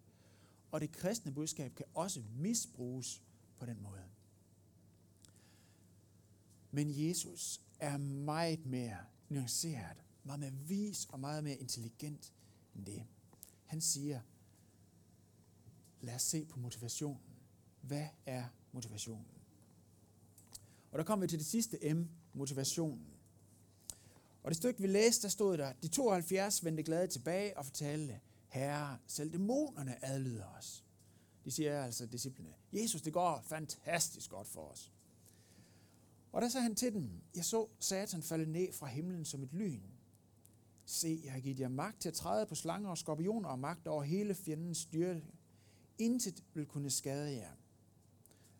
Og 0.71 0.81
det 0.81 0.91
kristne 0.91 1.31
budskab 1.31 1.75
kan 1.75 1.85
også 1.93 2.23
misbruges 2.35 3.23
på 3.57 3.65
den 3.65 3.81
måde. 3.81 4.03
Men 6.71 7.07
Jesus 7.07 7.61
er 7.79 7.97
meget 7.97 8.65
mere 8.65 8.97
nuanceret, 9.29 9.97
meget 10.23 10.39
mere 10.39 10.51
vis 10.51 11.05
og 11.05 11.19
meget 11.19 11.43
mere 11.43 11.55
intelligent 11.55 12.33
end 12.75 12.85
det. 12.85 13.03
Han 13.65 13.81
siger, 13.81 14.21
lad 16.01 16.15
os 16.15 16.21
se 16.21 16.45
på 16.45 16.59
motivationen. 16.59 17.35
Hvad 17.81 18.07
er 18.25 18.45
motivationen? 18.71 19.27
Og 20.91 20.97
der 20.97 21.05
kommer 21.05 21.25
vi 21.25 21.29
til 21.29 21.39
det 21.39 21.47
sidste 21.47 21.93
M, 21.93 22.09
motivationen. 22.33 23.14
Og 24.45 24.51
det 24.51 24.57
stykke, 24.57 24.81
vi 24.81 24.87
læste, 24.87 25.23
der 25.23 25.29
stod 25.29 25.57
der, 25.57 25.73
de 25.73 25.87
72 25.87 26.65
vendte 26.65 26.83
glade 26.83 27.07
tilbage 27.07 27.57
og 27.57 27.65
fortalte, 27.65 28.19
Herre, 28.47 28.97
selv 29.07 29.33
dæmonerne 29.33 30.05
adlyder 30.05 30.45
os. 30.57 30.85
De 31.45 31.51
siger 31.51 31.83
altså 31.83 32.05
disciplene, 32.05 32.53
Jesus, 32.73 33.01
det 33.01 33.13
går 33.13 33.43
fantastisk 33.45 34.29
godt 34.29 34.47
for 34.47 34.61
os. 34.61 34.91
Og 36.31 36.41
der 36.41 36.49
sagde 36.49 36.63
han 36.63 36.75
til 36.75 36.93
dem, 36.93 37.09
jeg 37.35 37.45
så 37.45 37.67
Satan 37.79 38.23
falde 38.23 38.51
ned 38.51 38.73
fra 38.73 38.87
himlen 38.87 39.25
som 39.25 39.43
et 39.43 39.53
lyn. 39.53 39.81
Se, 40.85 41.21
jeg 41.23 41.31
har 41.31 41.39
givet 41.39 41.59
jer 41.59 41.67
magt 41.67 42.01
til 42.01 42.09
at 42.09 42.15
træde 42.15 42.45
på 42.45 42.55
slanger 42.55 42.89
og 42.89 42.97
skorpioner 42.97 43.49
og 43.49 43.59
magt 43.59 43.87
over 43.87 44.03
hele 44.03 44.35
fjendens 44.35 44.77
styrke. 44.77 45.33
Intet 45.97 46.43
vil 46.53 46.65
kunne 46.65 46.89
skade 46.89 47.35
jer. 47.35 47.51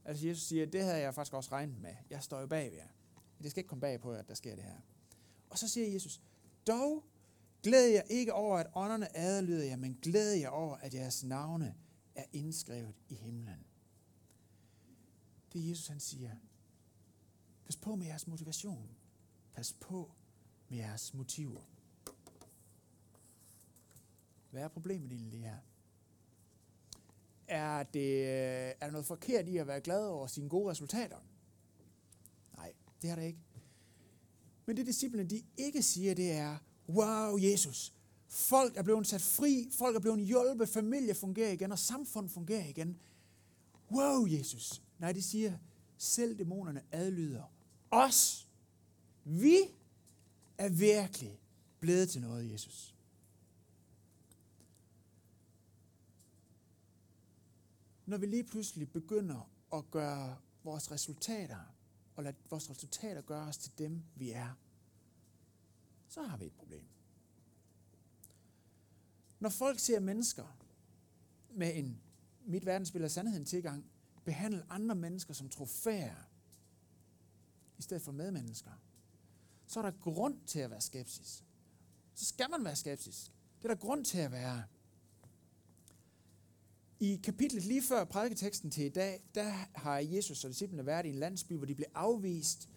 Altså 0.05 0.27
Jesus 0.27 0.43
siger, 0.43 0.65
det 0.65 0.83
havde 0.83 0.97
jeg 0.97 1.15
faktisk 1.15 1.33
også 1.33 1.51
regnet 1.51 1.81
med. 1.81 1.95
Jeg 2.09 2.23
står 2.23 2.39
jo 2.39 2.47
bag 2.47 2.71
ved 2.71 2.77
jer. 2.77 2.87
Det 3.43 3.51
skal 3.51 3.59
ikke 3.59 3.69
komme 3.69 3.81
bag 3.81 4.01
på 4.01 4.13
jer, 4.13 4.19
at 4.19 4.27
der 4.27 4.33
sker 4.33 4.55
det 4.55 4.63
her. 4.63 4.77
Og 5.55 5.59
så 5.59 5.67
siger 5.67 5.87
Jesus, 5.87 6.21
dog 6.67 7.03
glæder 7.63 7.93
jeg 7.93 8.03
ikke 8.09 8.33
over, 8.33 8.57
at 8.57 8.67
ånderne 8.73 9.17
adlyder 9.17 9.63
jer, 9.63 9.75
men 9.75 9.99
glæder 10.01 10.35
jeg 10.35 10.49
over, 10.49 10.77
at 10.77 10.93
jeres 10.93 11.23
navne 11.23 11.75
er 12.15 12.25
indskrevet 12.33 12.95
i 13.09 13.15
himlen. 13.15 13.65
Det 15.53 15.65
er 15.65 15.69
Jesus, 15.69 15.87
han 15.87 15.99
siger. 15.99 16.31
Pas 17.65 17.75
på 17.75 17.95
med 17.95 18.05
jeres 18.05 18.27
motivation. 18.27 18.89
Pas 19.53 19.73
på 19.73 20.11
med 20.69 20.77
jeres 20.77 21.13
motiver. 21.13 21.61
Hvad 24.51 24.63
er 24.63 24.67
problemet 24.67 25.11
egentlig 25.11 25.39
her? 25.39 25.57
Er, 27.47 27.83
det, 27.83 28.09
øh, 28.09 28.25
er 28.25 28.75
der 28.79 28.91
noget 28.91 29.05
forkert 29.05 29.47
i 29.47 29.57
at 29.57 29.67
være 29.67 29.81
glad 29.81 30.05
over 30.07 30.27
sine 30.27 30.49
gode 30.49 30.71
resultater? 30.71 31.19
Nej, 32.57 32.73
det 33.01 33.09
er 33.09 33.15
der 33.15 33.23
ikke. 33.23 33.39
Men 34.65 34.77
det 34.77 34.85
disciplene 34.85 35.29
de 35.29 35.43
ikke 35.57 35.83
siger, 35.83 36.13
det 36.13 36.31
er, 36.31 36.57
wow, 36.89 37.37
Jesus, 37.37 37.93
folk 38.27 38.77
er 38.77 38.83
blevet 38.83 39.07
sat 39.07 39.21
fri, 39.21 39.69
folk 39.71 39.95
er 39.95 39.99
blevet 39.99 40.25
hjulpet, 40.25 40.69
familie 40.69 41.15
fungerer 41.15 41.51
igen, 41.51 41.71
og 41.71 41.79
samfund 41.79 42.29
fungerer 42.29 42.65
igen. 42.65 42.97
Wow, 43.91 44.25
Jesus. 44.27 44.81
Nej, 44.99 45.11
de 45.11 45.21
siger, 45.21 45.57
selv 45.97 46.37
dæmonerne 46.37 46.83
adlyder 46.91 47.53
os. 47.91 48.47
Vi 49.23 49.57
er 50.57 50.69
virkelig 50.69 51.39
blevet 51.79 52.09
til 52.09 52.21
noget, 52.21 52.51
Jesus. 52.51 52.95
Når 58.05 58.17
vi 58.17 58.25
lige 58.25 58.43
pludselig 58.43 58.91
begynder 58.91 59.49
at 59.73 59.91
gøre 59.91 60.37
vores 60.63 60.91
resultater 60.91 61.74
og 62.15 62.23
lade 62.23 62.35
vores 62.49 62.69
resultater 62.69 63.21
gøre 63.21 63.47
os 63.47 63.57
til 63.57 63.77
dem, 63.77 64.03
vi 64.15 64.31
er, 64.31 64.53
så 66.07 66.23
har 66.23 66.37
vi 66.37 66.45
et 66.45 66.53
problem. 66.53 66.87
Når 69.39 69.49
folk 69.49 69.79
ser 69.79 69.99
mennesker 69.99 70.57
med 71.49 71.75
en 71.75 72.01
mit 72.45 72.65
verdensbillede 72.65 73.05
af 73.05 73.11
sandheden 73.11 73.45
tilgang, 73.45 73.85
behandle 74.25 74.63
andre 74.69 74.95
mennesker 74.95 75.33
som 75.33 75.49
trofæer, 75.49 76.29
i 77.77 77.81
stedet 77.81 78.03
for 78.03 78.11
medmennesker, 78.11 78.71
så 79.67 79.79
er 79.79 79.83
der 79.83 79.91
grund 79.91 80.39
til 80.45 80.59
at 80.59 80.69
være 80.69 80.81
skeptisk. 80.81 81.43
Så 82.13 82.25
skal 82.25 82.49
man 82.49 82.65
være 82.65 82.75
skeptisk. 82.75 83.31
Det 83.57 83.69
er 83.69 83.73
der 83.73 83.81
grund 83.81 84.05
til 84.05 84.17
at 84.17 84.31
være. 84.31 84.63
I 86.99 87.19
kapitlet 87.23 87.65
lige 87.65 87.81
før 87.81 88.03
prædiketeksten 88.03 88.71
til 88.71 88.85
i 88.85 88.89
dag, 88.89 89.23
der 89.35 89.51
har 89.75 89.97
Jesus 89.97 90.43
og 90.43 90.49
disciplene 90.49 90.85
været 90.85 91.05
i 91.05 91.09
en 91.09 91.15
landsby, 91.15 91.53
hvor 91.53 91.65
de 91.65 91.75
blev 91.75 91.87
afvist, 91.95 92.69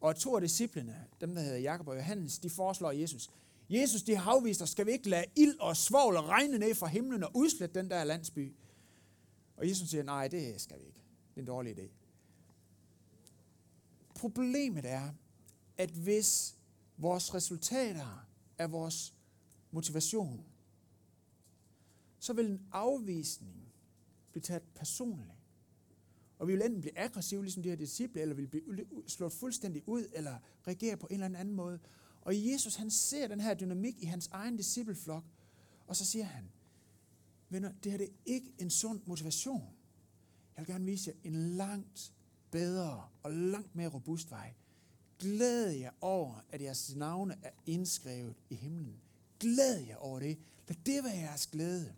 og 0.00 0.16
to 0.16 0.34
af 0.34 0.40
disciplene, 0.40 1.06
dem 1.20 1.34
der 1.34 1.42
hedder 1.42 1.58
Jakob 1.58 1.88
og 1.88 1.96
Johannes, 1.96 2.38
de 2.38 2.50
foreslår 2.50 2.92
Jesus, 2.92 3.30
Jesus, 3.70 4.02
de 4.02 4.16
har 4.16 4.32
afvist 4.32 4.62
os, 4.62 4.70
skal 4.70 4.86
vi 4.86 4.92
ikke 4.92 5.08
lade 5.08 5.24
ild 5.36 5.58
og 5.60 5.76
svovl 5.76 6.16
og 6.16 6.28
regne 6.28 6.58
ned 6.58 6.74
fra 6.74 6.86
himlen 6.86 7.24
og 7.24 7.30
udslette 7.34 7.80
den 7.80 7.90
der 7.90 8.04
landsby? 8.04 8.54
Og 9.56 9.68
Jesus 9.68 9.88
siger, 9.88 10.02
nej, 10.02 10.28
det 10.28 10.60
skal 10.60 10.78
vi 10.80 10.84
ikke. 10.84 11.00
Det 11.34 11.36
er 11.36 11.40
en 11.40 11.46
dårlig 11.46 11.78
idé. 11.78 11.88
Problemet 14.14 14.84
er, 14.84 15.10
at 15.76 15.90
hvis 15.90 16.56
vores 16.96 17.34
resultater 17.34 18.26
er 18.58 18.66
vores 18.66 19.14
motivation, 19.70 20.44
så 22.18 22.32
vil 22.32 22.46
en 22.46 22.60
afvisning 22.72 23.57
blive 24.40 24.46
taget 24.46 24.62
personligt. 24.74 25.38
Og 26.38 26.48
vi 26.48 26.52
vil 26.52 26.62
enten 26.62 26.80
blive 26.80 26.98
aggressive, 26.98 27.42
ligesom 27.42 27.62
de 27.62 27.68
her 27.68 27.76
disciple, 27.76 28.20
eller 28.20 28.34
vi 28.34 28.42
vil 28.42 28.48
blive 28.48 28.86
slået 29.06 29.32
fuldstændig 29.32 29.88
ud, 29.88 30.06
eller 30.12 30.38
reagere 30.66 30.96
på 30.96 31.06
en 31.10 31.22
eller 31.22 31.38
anden 31.38 31.54
måde. 31.54 31.78
Og 32.22 32.46
Jesus, 32.46 32.74
han 32.74 32.90
ser 32.90 33.28
den 33.28 33.40
her 33.40 33.54
dynamik 33.54 34.02
i 34.02 34.04
hans 34.04 34.28
egen 34.32 34.56
discipleflok, 34.56 35.24
og 35.86 35.96
så 35.96 36.06
siger 36.06 36.24
han, 36.24 36.44
venner, 37.48 37.72
det 37.84 37.92
her 37.92 37.98
det 37.98 38.08
er 38.08 38.12
ikke 38.26 38.52
en 38.58 38.70
sund 38.70 39.00
motivation. 39.06 39.62
Jeg 40.56 40.66
vil 40.66 40.74
gerne 40.74 40.84
vise 40.84 41.10
jer 41.10 41.30
en 41.30 41.34
langt 41.34 42.12
bedre 42.50 43.08
og 43.22 43.32
langt 43.32 43.74
mere 43.74 43.88
robust 43.88 44.30
vej. 44.30 44.54
Glæd 45.18 45.70
jer 45.70 45.90
over, 46.00 46.44
at 46.50 46.62
jeres 46.62 46.94
navne 46.96 47.36
er 47.42 47.50
indskrevet 47.66 48.34
i 48.50 48.54
himlen. 48.54 49.00
Glæd 49.40 49.78
jer 49.78 49.96
over 49.96 50.18
det. 50.18 50.38
Lad 50.68 50.76
det 50.86 51.04
være 51.04 51.16
jeres 51.16 51.46
glæde. 51.46 51.94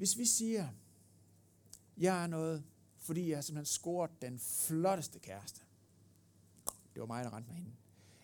Hvis 0.00 0.18
vi 0.18 0.24
siger, 0.24 0.68
jeg 1.96 2.22
er 2.22 2.26
noget, 2.26 2.64
fordi 2.98 3.28
jeg 3.28 3.36
har 3.36 3.42
simpelthen 3.42 3.66
scoret 3.66 4.10
den 4.22 4.38
flotteste 4.38 5.18
kæreste. 5.18 5.60
Det 6.94 7.00
var 7.00 7.06
mig, 7.06 7.24
der 7.24 7.36
rendte 7.36 7.50
med 7.50 7.56
hende. 7.56 7.72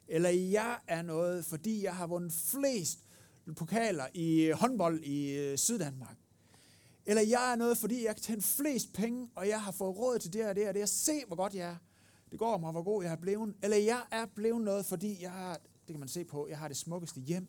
Eller 0.08 0.28
jeg 0.30 0.78
er 0.86 1.02
noget, 1.02 1.44
fordi 1.44 1.84
jeg 1.84 1.96
har 1.96 2.06
vundet 2.06 2.32
flest 2.32 2.98
pokaler 3.56 4.06
i 4.14 4.42
øh, 4.42 4.54
håndbold 4.54 5.00
i 5.00 5.38
øh, 5.38 5.58
Syddanmark. 5.58 6.16
Eller 7.06 7.22
jeg 7.22 7.52
er 7.52 7.56
noget, 7.56 7.78
fordi 7.78 8.04
jeg 8.04 8.14
kan 8.14 8.22
tjene 8.22 8.42
flest 8.42 8.92
penge, 8.92 9.30
og 9.34 9.48
jeg 9.48 9.62
har 9.62 9.72
fået 9.72 9.96
råd 9.96 10.18
til 10.18 10.32
det 10.32 10.48
og 10.48 10.56
det 10.56 10.68
og 10.68 10.74
det. 10.74 10.80
Jeg 10.80 10.88
se, 10.88 11.24
hvor 11.26 11.36
godt 11.36 11.54
jeg 11.54 11.70
er. 11.70 11.76
det 12.30 12.38
går 12.38 12.58
mig, 12.58 12.72
hvor 12.72 12.82
god 12.82 13.02
jeg 13.02 13.12
er 13.12 13.16
blevet, 13.16 13.54
eller 13.62 13.76
jeg 13.76 14.02
er 14.10 14.26
blevet 14.26 14.60
noget, 14.60 14.86
fordi 14.86 15.22
jeg 15.22 15.32
har, 15.32 15.54
det 15.54 15.86
kan 15.86 15.98
man 15.98 16.08
se 16.08 16.24
på, 16.24 16.48
jeg 16.48 16.58
har 16.58 16.68
det 16.68 16.76
smukkeste 16.76 17.20
hjem, 17.20 17.48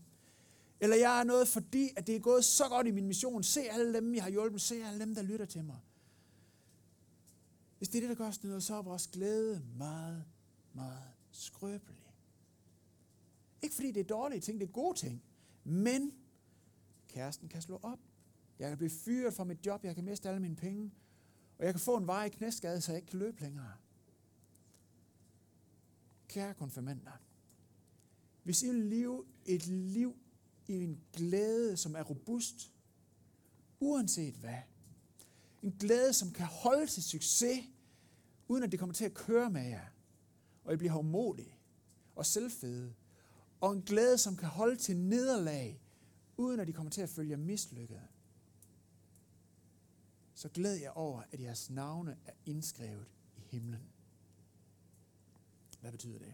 eller 0.79 0.95
jeg 0.95 1.19
er 1.19 1.23
noget, 1.23 1.47
fordi 1.47 1.89
at 1.97 2.07
det 2.07 2.15
er 2.15 2.19
gået 2.19 2.45
så 2.45 2.69
godt 2.69 2.87
i 2.87 2.91
min 2.91 3.07
mission. 3.07 3.43
Se 3.43 3.61
alle 3.61 3.93
dem, 3.93 4.15
jeg 4.15 4.23
har 4.23 4.29
hjulpet. 4.29 4.61
Se 4.61 4.83
alle 4.83 4.99
dem, 4.99 5.15
der 5.15 5.21
lytter 5.21 5.45
til 5.45 5.63
mig. 5.63 5.79
Hvis 7.77 7.89
det 7.89 7.97
er 7.97 8.01
det, 8.01 8.09
der 8.09 8.15
gør 8.15 8.27
os 8.27 8.43
noget, 8.43 8.63
så 8.63 8.75
er 8.75 8.81
vores 8.81 9.07
glæde 9.07 9.63
meget, 9.77 10.25
meget 10.73 11.03
skrøbelig. 11.31 12.13
Ikke 13.61 13.75
fordi 13.75 13.91
det 13.91 13.99
er 13.99 14.03
dårlige 14.03 14.39
ting, 14.39 14.59
det 14.59 14.67
er 14.67 14.71
gode 14.71 14.97
ting. 14.97 15.23
Men 15.63 16.11
kæresten 17.07 17.49
kan 17.49 17.61
slå 17.61 17.79
op. 17.83 17.99
Jeg 18.59 18.69
kan 18.69 18.77
blive 18.77 18.89
fyret 18.89 19.33
fra 19.33 19.43
mit 19.43 19.65
job, 19.65 19.83
jeg 19.83 19.95
kan 19.95 20.03
miste 20.03 20.29
alle 20.29 20.41
mine 20.41 20.55
penge. 20.55 20.91
Og 21.57 21.65
jeg 21.65 21.73
kan 21.73 21.79
få 21.79 21.97
en 21.97 22.07
vej 22.07 22.25
i 22.25 22.29
knæskade, 22.29 22.81
så 22.81 22.91
jeg 22.91 22.97
ikke 22.97 23.09
kan 23.09 23.19
løbe 23.19 23.41
længere. 23.41 23.73
Kære 26.27 26.53
konfirmander, 26.53 27.11
hvis 28.43 28.63
I 28.63 28.67
vil 28.67 28.85
leve 28.85 29.25
et 29.45 29.67
liv 29.67 30.15
i 30.67 30.83
en 30.83 31.01
glæde, 31.13 31.77
som 31.77 31.95
er 31.95 32.03
robust, 32.03 32.71
uanset 33.79 34.33
hvad. 34.33 34.59
En 35.61 35.71
glæde, 35.71 36.13
som 36.13 36.31
kan 36.31 36.45
holde 36.45 36.87
til 36.87 37.03
succes, 37.03 37.65
uden 38.47 38.63
at 38.63 38.71
det 38.71 38.79
kommer 38.79 38.93
til 38.93 39.05
at 39.05 39.13
køre 39.13 39.49
med 39.49 39.63
jer, 39.67 39.85
og 40.63 40.73
I 40.73 40.77
bliver 40.77 40.91
hårdmodige 40.91 41.55
og 42.15 42.25
selvfede. 42.25 42.93
Og 43.61 43.73
en 43.73 43.81
glæde, 43.81 44.17
som 44.17 44.37
kan 44.37 44.49
holde 44.49 44.75
til 44.75 44.97
nederlag, 44.97 45.81
uden 46.37 46.59
at 46.59 46.67
de 46.67 46.73
kommer 46.73 46.91
til 46.91 47.01
at 47.01 47.09
følge 47.09 47.31
jer 47.31 47.37
mislykket. 47.37 48.01
Så 50.33 50.49
glæd 50.49 50.75
jer 50.75 50.91
over, 50.91 51.23
at 51.31 51.41
jeres 51.41 51.69
navne 51.69 52.17
er 52.25 52.33
indskrevet 52.45 53.05
i 53.37 53.41
himlen. 53.41 53.89
Hvad 55.81 55.91
betyder 55.91 56.19
det? 56.19 56.33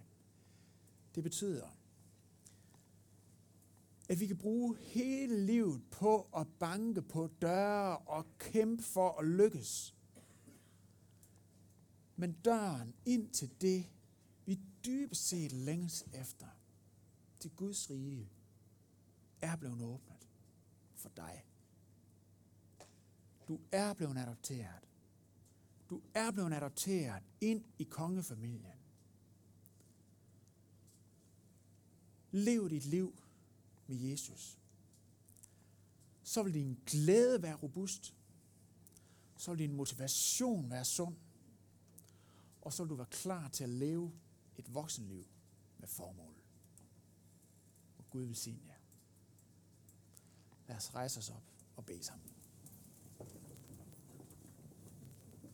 Det 1.15 1.23
betyder, 1.23 1.67
at 4.13 4.19
vi 4.19 4.27
kan 4.27 4.37
bruge 4.37 4.77
hele 4.77 5.45
livet 5.45 5.81
på 5.91 6.29
at 6.37 6.47
banke 6.59 7.01
på 7.01 7.29
døre 7.41 7.97
og 7.97 8.25
kæmpe 8.37 8.83
for 8.83 9.19
at 9.19 9.25
lykkes. 9.25 9.95
Men 12.15 12.31
døren 12.31 12.93
ind 13.05 13.29
til 13.29 13.51
det, 13.61 13.85
vi 14.45 14.59
dybest 14.85 15.27
set 15.27 15.51
længes 15.51 16.05
efter, 16.13 16.47
til 17.39 17.51
Guds 17.51 17.89
rige, 17.89 18.29
er 19.41 19.55
blevet 19.55 19.81
åbnet 19.81 20.27
for 20.93 21.09
dig. 21.09 21.45
Du 23.47 23.59
er 23.71 23.93
blevet 23.93 24.17
adopteret. 24.17 24.89
Du 25.89 26.01
er 26.13 26.31
blevet 26.31 26.53
adopteret 26.53 27.23
ind 27.41 27.63
i 27.79 27.83
kongefamilien. 27.83 28.79
Lev 32.31 32.69
dit 32.69 32.85
liv 32.85 33.22
med 33.87 33.97
Jesus, 33.97 34.57
så 36.23 36.43
vil 36.43 36.53
din 36.53 36.79
glæde 36.85 37.41
være 37.41 37.55
robust, 37.55 38.13
så 39.37 39.51
vil 39.51 39.59
din 39.59 39.75
motivation 39.75 40.69
være 40.69 40.85
sund, 40.85 41.15
og 42.61 42.73
så 42.73 42.83
vil 42.83 42.89
du 42.89 42.95
være 42.95 43.07
klar 43.11 43.47
til 43.47 43.63
at 43.63 43.69
leve 43.69 44.13
et 44.57 44.73
voksenliv 44.73 45.25
med 45.77 45.87
formål. 45.87 46.33
Og 47.97 48.09
Gud 48.09 48.23
vil 48.23 48.35
sige 48.35 48.61
jer. 48.67 48.73
Lad 50.67 50.77
os 50.77 50.95
rejse 50.95 51.19
os 51.19 51.29
op 51.29 51.43
og 51.75 51.85
bede 51.85 52.03
sammen. 52.03 52.32